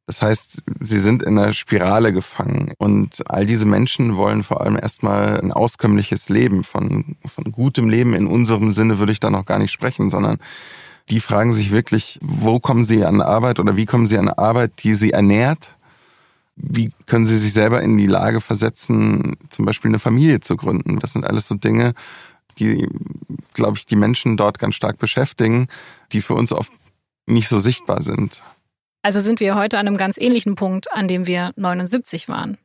Das 0.06 0.20
heißt, 0.20 0.62
sie 0.80 0.98
sind 0.98 1.22
in 1.22 1.38
einer 1.38 1.54
Spirale 1.54 2.12
gefangen. 2.12 2.72
Und 2.76 3.22
all 3.30 3.46
diese 3.46 3.64
Menschen 3.64 4.16
wollen 4.16 4.42
vor 4.42 4.60
allem 4.60 4.76
erstmal 4.76 5.40
ein 5.40 5.52
auskömmliches 5.52 6.28
Leben. 6.28 6.62
Von, 6.62 7.16
von 7.24 7.52
gutem 7.52 7.88
Leben 7.88 8.12
in 8.14 8.26
unserem 8.26 8.72
Sinne 8.72 8.98
würde 8.98 9.12
ich 9.12 9.20
da 9.20 9.30
noch 9.30 9.46
gar 9.46 9.58
nicht 9.58 9.72
sprechen, 9.72 10.10
sondern 10.10 10.38
die 11.08 11.20
fragen 11.20 11.52
sich 11.52 11.70
wirklich, 11.70 12.18
wo 12.22 12.60
kommen 12.60 12.84
sie 12.84 13.04
an 13.04 13.20
Arbeit 13.20 13.60
oder 13.60 13.76
wie 13.76 13.86
kommen 13.86 14.06
sie 14.06 14.18
an 14.18 14.28
Arbeit, 14.28 14.72
die 14.82 14.94
sie 14.94 15.10
ernährt, 15.12 15.73
wie 16.56 16.92
können 17.06 17.26
Sie 17.26 17.36
sich 17.36 17.52
selber 17.52 17.82
in 17.82 17.96
die 17.96 18.06
Lage 18.06 18.40
versetzen, 18.40 19.36
zum 19.50 19.64
Beispiel 19.64 19.90
eine 19.90 19.98
Familie 19.98 20.40
zu 20.40 20.56
gründen? 20.56 20.98
Das 21.00 21.12
sind 21.12 21.24
alles 21.24 21.48
so 21.48 21.56
Dinge, 21.56 21.94
die, 22.58 22.88
glaube 23.52 23.78
ich, 23.78 23.86
die 23.86 23.96
Menschen 23.96 24.36
dort 24.36 24.58
ganz 24.58 24.74
stark 24.74 24.98
beschäftigen, 24.98 25.68
die 26.12 26.20
für 26.20 26.34
uns 26.34 26.52
oft 26.52 26.72
nicht 27.26 27.48
so 27.48 27.58
sichtbar 27.58 28.02
sind. 28.02 28.42
Also 29.02 29.20
sind 29.20 29.40
wir 29.40 29.54
heute 29.54 29.78
an 29.78 29.86
einem 29.86 29.96
ganz 29.96 30.16
ähnlichen 30.16 30.54
Punkt, 30.54 30.92
an 30.92 31.08
dem 31.08 31.26
wir 31.26 31.52
79 31.56 32.28
waren. 32.28 32.56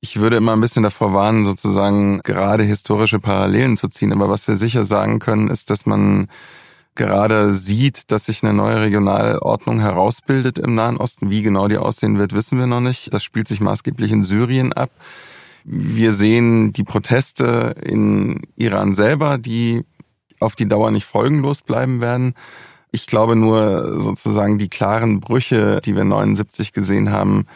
Ich 0.00 0.18
würde 0.18 0.36
immer 0.36 0.52
ein 0.52 0.60
bisschen 0.60 0.82
davor 0.82 1.14
warnen, 1.14 1.44
sozusagen 1.44 2.20
gerade 2.20 2.62
historische 2.62 3.18
Parallelen 3.18 3.76
zu 3.76 3.88
ziehen. 3.88 4.12
Aber 4.12 4.28
was 4.28 4.48
wir 4.48 4.56
sicher 4.56 4.84
sagen 4.84 5.18
können, 5.18 5.48
ist, 5.48 5.70
dass 5.70 5.86
man 5.86 6.28
gerade 6.96 7.52
sieht, 7.52 8.10
dass 8.10 8.24
sich 8.24 8.42
eine 8.42 8.52
neue 8.52 8.80
Regionalordnung 8.80 9.80
herausbildet 9.80 10.58
im 10.58 10.74
Nahen 10.74 10.96
Osten. 10.96 11.30
Wie 11.30 11.42
genau 11.42 11.68
die 11.68 11.78
aussehen 11.78 12.18
wird, 12.18 12.32
wissen 12.32 12.58
wir 12.58 12.66
noch 12.66 12.80
nicht. 12.80 13.12
Das 13.14 13.22
spielt 13.22 13.48
sich 13.48 13.60
maßgeblich 13.60 14.10
in 14.10 14.24
Syrien 14.24 14.72
ab. 14.72 14.90
Wir 15.64 16.12
sehen 16.12 16.72
die 16.72 16.84
Proteste 16.84 17.74
in 17.82 18.40
Iran 18.56 18.94
selber, 18.94 19.38
die 19.38 19.84
auf 20.40 20.56
die 20.56 20.68
Dauer 20.68 20.90
nicht 20.90 21.06
folgenlos 21.06 21.62
bleiben 21.62 22.00
werden. 22.00 22.34
Ich 22.92 23.06
glaube 23.06 23.36
nur 23.36 24.00
sozusagen 24.00 24.58
die 24.58 24.68
klaren 24.68 25.20
Brüche, 25.20 25.80
die 25.84 25.96
wir 25.96 26.04
79 26.04 26.72
gesehen 26.72 27.10
haben, 27.10 27.46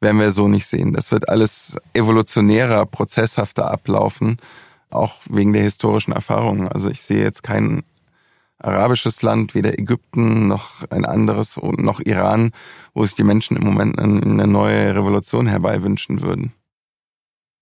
werden 0.00 0.18
wir 0.18 0.32
so 0.32 0.48
nicht 0.48 0.66
sehen. 0.66 0.92
Das 0.92 1.12
wird 1.12 1.28
alles 1.28 1.76
evolutionärer, 1.92 2.86
prozesshafter 2.86 3.70
ablaufen, 3.70 4.38
auch 4.88 5.16
wegen 5.28 5.52
der 5.52 5.62
historischen 5.62 6.12
Erfahrungen. 6.12 6.66
Also 6.66 6.88
ich 6.88 7.02
sehe 7.02 7.22
jetzt 7.22 7.42
keinen 7.42 7.82
arabisches 8.60 9.22
Land, 9.22 9.54
weder 9.54 9.78
Ägypten 9.78 10.46
noch 10.46 10.88
ein 10.90 11.04
anderes 11.04 11.56
und 11.56 11.80
noch 11.80 12.00
Iran, 12.00 12.50
wo 12.94 13.04
sich 13.04 13.14
die 13.14 13.24
Menschen 13.24 13.56
im 13.56 13.64
Moment 13.64 13.98
eine 13.98 14.46
neue 14.46 14.94
Revolution 14.94 15.46
herbeiwünschen 15.46 16.22
würden. 16.22 16.52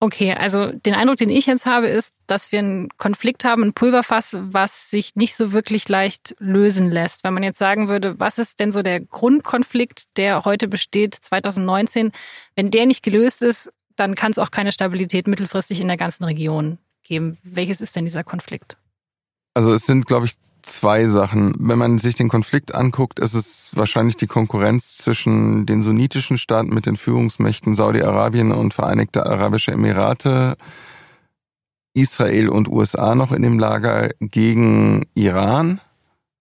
Okay, 0.00 0.32
also 0.32 0.70
den 0.70 0.94
Eindruck, 0.94 1.16
den 1.16 1.28
ich 1.28 1.46
jetzt 1.46 1.66
habe, 1.66 1.88
ist, 1.88 2.14
dass 2.28 2.52
wir 2.52 2.60
einen 2.60 2.88
Konflikt 2.98 3.44
haben, 3.44 3.64
ein 3.64 3.72
Pulverfass, 3.72 4.36
was 4.38 4.90
sich 4.90 5.16
nicht 5.16 5.34
so 5.34 5.52
wirklich 5.52 5.88
leicht 5.88 6.36
lösen 6.38 6.88
lässt. 6.88 7.24
Wenn 7.24 7.34
man 7.34 7.42
jetzt 7.42 7.58
sagen 7.58 7.88
würde, 7.88 8.20
was 8.20 8.38
ist 8.38 8.60
denn 8.60 8.70
so 8.70 8.82
der 8.82 9.00
Grundkonflikt, 9.00 10.16
der 10.16 10.44
heute 10.44 10.68
besteht, 10.68 11.16
2019, 11.16 12.12
wenn 12.54 12.70
der 12.70 12.86
nicht 12.86 13.02
gelöst 13.02 13.42
ist, 13.42 13.72
dann 13.96 14.14
kann 14.14 14.30
es 14.30 14.38
auch 14.38 14.52
keine 14.52 14.70
Stabilität 14.70 15.26
mittelfristig 15.26 15.80
in 15.80 15.88
der 15.88 15.96
ganzen 15.96 16.22
Region 16.22 16.78
geben. 17.02 17.36
Welches 17.42 17.80
ist 17.80 17.96
denn 17.96 18.04
dieser 18.04 18.22
Konflikt? 18.22 18.78
Also 19.54 19.72
es 19.72 19.84
sind, 19.84 20.06
glaube 20.06 20.26
ich, 20.26 20.34
zwei 20.68 21.06
Sachen. 21.06 21.54
Wenn 21.58 21.78
man 21.78 21.98
sich 21.98 22.14
den 22.14 22.28
Konflikt 22.28 22.74
anguckt, 22.74 23.18
ist 23.18 23.34
es 23.34 23.70
wahrscheinlich 23.74 24.16
die 24.16 24.26
Konkurrenz 24.26 24.96
zwischen 24.96 25.66
den 25.66 25.82
sunnitischen 25.82 26.38
Staaten 26.38 26.74
mit 26.74 26.86
den 26.86 26.96
Führungsmächten 26.96 27.74
Saudi-Arabien 27.74 28.52
und 28.52 28.74
Vereinigte 28.74 29.26
Arabische 29.26 29.72
Emirate, 29.72 30.56
Israel 31.94 32.48
und 32.48 32.68
USA 32.68 33.14
noch 33.14 33.32
in 33.32 33.42
dem 33.42 33.58
Lager 33.58 34.10
gegen 34.20 35.06
Iran. 35.14 35.80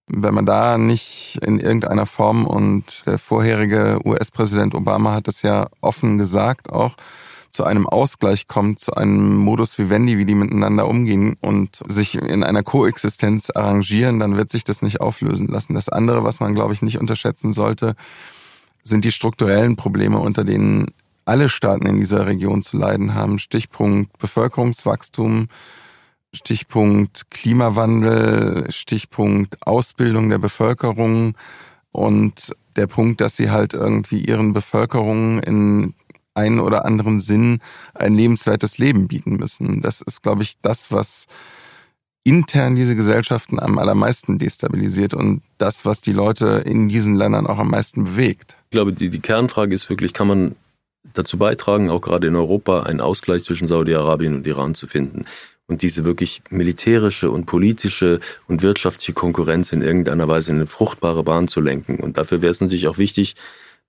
Wenn 0.07 0.33
man 0.33 0.45
da 0.45 0.77
nicht 0.77 1.39
in 1.41 1.59
irgendeiner 1.59 2.05
Form 2.05 2.45
und 2.45 3.05
der 3.05 3.17
vorherige 3.17 3.99
US-Präsident 4.05 4.75
Obama 4.75 5.13
hat 5.13 5.27
das 5.27 5.41
ja 5.41 5.67
offen 5.81 6.17
gesagt 6.17 6.71
auch, 6.71 6.95
zu 7.57 7.63
einem 7.63 7.87
Ausgleich 7.87 8.45
kommt, 8.45 8.81
zu 8.81 8.93
einem 8.93 9.35
Modus 9.35 9.79
vivendi, 9.79 10.19
wie 10.19 10.25
die 10.25 10.35
miteinander 10.35 10.87
umgehen 10.87 11.37
und 11.41 11.81
sich 11.87 12.13
in 12.13 12.43
einer 12.43 12.61
Koexistenz 12.61 13.49
arrangieren, 13.49 14.19
dann 14.19 14.37
wird 14.37 14.51
sich 14.51 14.63
das 14.63 14.83
nicht 14.83 15.01
auflösen 15.01 15.47
lassen. 15.47 15.73
Das 15.73 15.89
andere, 15.89 16.23
was 16.23 16.39
man, 16.39 16.53
glaube 16.53 16.75
ich, 16.75 16.83
nicht 16.83 16.99
unterschätzen 16.99 17.53
sollte, 17.53 17.95
sind 18.83 19.05
die 19.05 19.11
strukturellen 19.11 19.75
Probleme, 19.75 20.19
unter 20.19 20.43
denen 20.43 20.91
alle 21.25 21.49
Staaten 21.49 21.87
in 21.87 21.99
dieser 21.99 22.27
Region 22.27 22.61
zu 22.61 22.77
leiden 22.77 23.15
haben. 23.15 23.39
Stichpunkt 23.39 24.15
Bevölkerungswachstum, 24.19 25.47
Stichpunkt 26.33 27.31
Klimawandel, 27.31 28.71
Stichpunkt 28.71 29.65
Ausbildung 29.65 30.29
der 30.29 30.37
Bevölkerung 30.37 31.35
und 31.91 32.51
der 32.75 32.85
Punkt, 32.85 33.19
dass 33.19 33.35
sie 33.35 33.49
halt 33.49 33.73
irgendwie 33.73 34.19
ihren 34.19 34.53
Bevölkerungen 34.53 35.39
in 35.41 35.95
einen 36.37 36.59
oder 36.59 36.85
anderen 36.85 37.19
Sinn 37.19 37.59
ein 37.93 38.13
lebenswertes 38.13 38.77
Leben 38.77 39.07
bieten 39.07 39.35
müssen. 39.35 39.81
Das 39.81 40.01
ist, 40.01 40.21
glaube 40.23 40.43
ich, 40.43 40.53
das, 40.61 40.91
was 40.91 41.27
intern 42.23 42.75
diese 42.75 42.95
Gesellschaften 42.95 43.59
am 43.59 43.77
allermeisten 43.77 44.37
destabilisiert 44.37 45.13
und 45.13 45.41
das, 45.57 45.85
was 45.85 46.01
die 46.01 46.13
Leute 46.13 46.63
in 46.65 46.89
diesen 46.89 47.15
Ländern 47.15 47.47
auch 47.47 47.57
am 47.57 47.69
meisten 47.69 48.03
bewegt. 48.03 48.57
Ich 48.65 48.71
glaube, 48.71 48.93
die, 48.93 49.09
die 49.09 49.21
Kernfrage 49.21 49.73
ist 49.73 49.89
wirklich, 49.89 50.13
kann 50.13 50.27
man 50.27 50.55
dazu 51.13 51.37
beitragen, 51.37 51.89
auch 51.89 52.01
gerade 52.01 52.27
in 52.27 52.35
Europa 52.35 52.83
einen 52.83 52.99
Ausgleich 53.01 53.43
zwischen 53.43 53.67
Saudi-Arabien 53.67 54.35
und 54.35 54.45
Iran 54.45 54.75
zu 54.75 54.87
finden 54.87 55.25
und 55.67 55.81
diese 55.81 56.05
wirklich 56.05 56.41
militärische 56.49 57.29
und 57.29 57.45
politische 57.45 58.19
und 58.47 58.63
wirtschaftliche 58.63 59.13
Konkurrenz 59.13 59.73
in 59.73 59.81
irgendeiner 59.81 60.27
Weise 60.27 60.51
in 60.51 60.57
eine 60.57 60.67
fruchtbare 60.67 61.23
Bahn 61.23 61.47
zu 61.47 61.61
lenken. 61.61 61.97
Und 61.97 62.17
dafür 62.17 62.41
wäre 62.41 62.51
es 62.51 62.61
natürlich 62.61 62.87
auch 62.87 62.97
wichtig, 62.97 63.35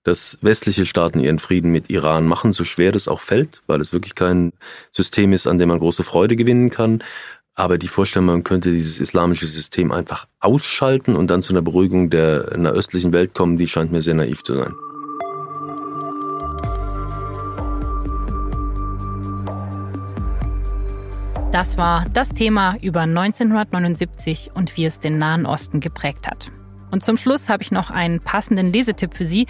dass 0.03 0.37
westliche 0.41 0.85
Staaten 0.85 1.19
ihren 1.19 1.39
Frieden 1.39 1.71
mit 1.71 1.89
Iran 1.89 2.25
machen, 2.25 2.51
so 2.51 2.63
schwer 2.63 2.91
das 2.91 3.07
auch 3.07 3.19
fällt, 3.19 3.61
weil 3.67 3.81
es 3.81 3.93
wirklich 3.93 4.15
kein 4.15 4.53
System 4.91 5.33
ist, 5.33 5.47
an 5.47 5.57
dem 5.57 5.69
man 5.69 5.79
große 5.79 6.03
Freude 6.03 6.35
gewinnen 6.35 6.69
kann. 6.69 7.03
Aber 7.55 7.77
die 7.77 7.89
Vorstellung, 7.89 8.27
man 8.27 8.43
könnte 8.43 8.71
dieses 8.71 8.99
islamische 8.99 9.47
System 9.47 9.91
einfach 9.91 10.25
ausschalten 10.39 11.15
und 11.15 11.27
dann 11.29 11.41
zu 11.41 11.51
einer 11.51 11.61
Beruhigung 11.61 12.09
der 12.09 12.45
östlichen 12.53 13.11
Welt 13.11 13.33
kommen, 13.33 13.57
die 13.57 13.67
scheint 13.67 13.91
mir 13.91 14.01
sehr 14.01 14.13
naiv 14.13 14.43
zu 14.43 14.55
sein. 14.55 14.73
Das 21.51 21.77
war 21.77 22.05
das 22.13 22.29
Thema 22.29 22.77
über 22.81 23.01
1979 23.01 24.51
und 24.53 24.77
wie 24.77 24.85
es 24.85 24.99
den 24.99 25.17
Nahen 25.17 25.47
Osten 25.47 25.79
geprägt 25.79 26.27
hat. 26.27 26.51
Und 26.91 27.03
zum 27.03 27.17
Schluss 27.17 27.49
habe 27.49 27.63
ich 27.63 27.71
noch 27.71 27.89
einen 27.89 28.19
passenden 28.19 28.71
Lesetipp 28.73 29.13
für 29.13 29.25
Sie. 29.25 29.47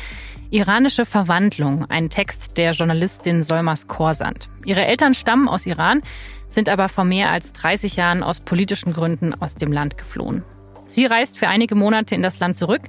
Iranische 0.50 1.06
Verwandlung, 1.06 1.86
ein 1.90 2.10
Text 2.10 2.58
der 2.58 2.72
Journalistin 2.72 3.44
Solmas 3.44 3.88
Korsand. 3.88 4.50
Ihre 4.66 4.86
Eltern 4.86 5.14
stammen 5.14 5.48
aus 5.48 5.66
Iran, 5.66 6.02
sind 6.50 6.70
aber 6.70 6.90
vor 6.90 7.06
mehr 7.06 7.32
als 7.32 7.54
30 7.54 7.96
Jahren 7.96 8.24
aus 8.24 8.40
politischen 8.40 8.94
Gründen 8.94 9.34
aus 9.34 9.56
dem 9.56 9.72
Land 9.72 9.98
geflohen. 9.98 10.44
Sie 10.86 11.06
reist 11.06 11.38
für 11.38 11.48
einige 11.48 11.76
Monate 11.76 12.16
in 12.16 12.24
das 12.24 12.40
Land 12.40 12.58
zurück 12.58 12.82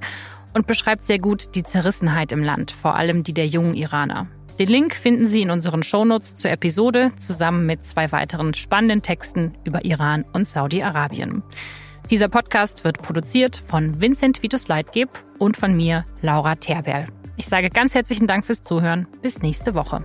und 0.53 0.67
beschreibt 0.67 1.03
sehr 1.03 1.19
gut 1.19 1.55
die 1.55 1.63
Zerrissenheit 1.63 2.31
im 2.31 2.43
Land, 2.43 2.71
vor 2.71 2.95
allem 2.95 3.23
die 3.23 3.33
der 3.33 3.45
jungen 3.45 3.75
Iraner. 3.75 4.27
Den 4.59 4.67
Link 4.67 4.95
finden 4.95 5.27
Sie 5.27 5.41
in 5.41 5.49
unseren 5.49 5.81
Shownotes 5.81 6.35
zur 6.35 6.51
Episode 6.51 7.11
zusammen 7.15 7.65
mit 7.65 7.85
zwei 7.85 8.11
weiteren 8.11 8.53
spannenden 8.53 9.01
Texten 9.01 9.53
über 9.63 9.85
Iran 9.85 10.25
und 10.33 10.47
Saudi-Arabien. 10.47 11.41
Dieser 12.09 12.27
Podcast 12.27 12.83
wird 12.83 13.01
produziert 13.01 13.61
von 13.67 14.01
Vincent 14.01 14.43
Vitus 14.43 14.67
Leitgeb 14.67 15.09
und 15.39 15.55
von 15.55 15.75
mir, 15.75 16.05
Laura 16.21 16.55
Terberl. 16.55 17.07
Ich 17.37 17.47
sage 17.47 17.69
ganz 17.69 17.95
herzlichen 17.95 18.27
Dank 18.27 18.45
fürs 18.45 18.63
Zuhören. 18.63 19.07
Bis 19.21 19.41
nächste 19.41 19.73
Woche. 19.73 20.03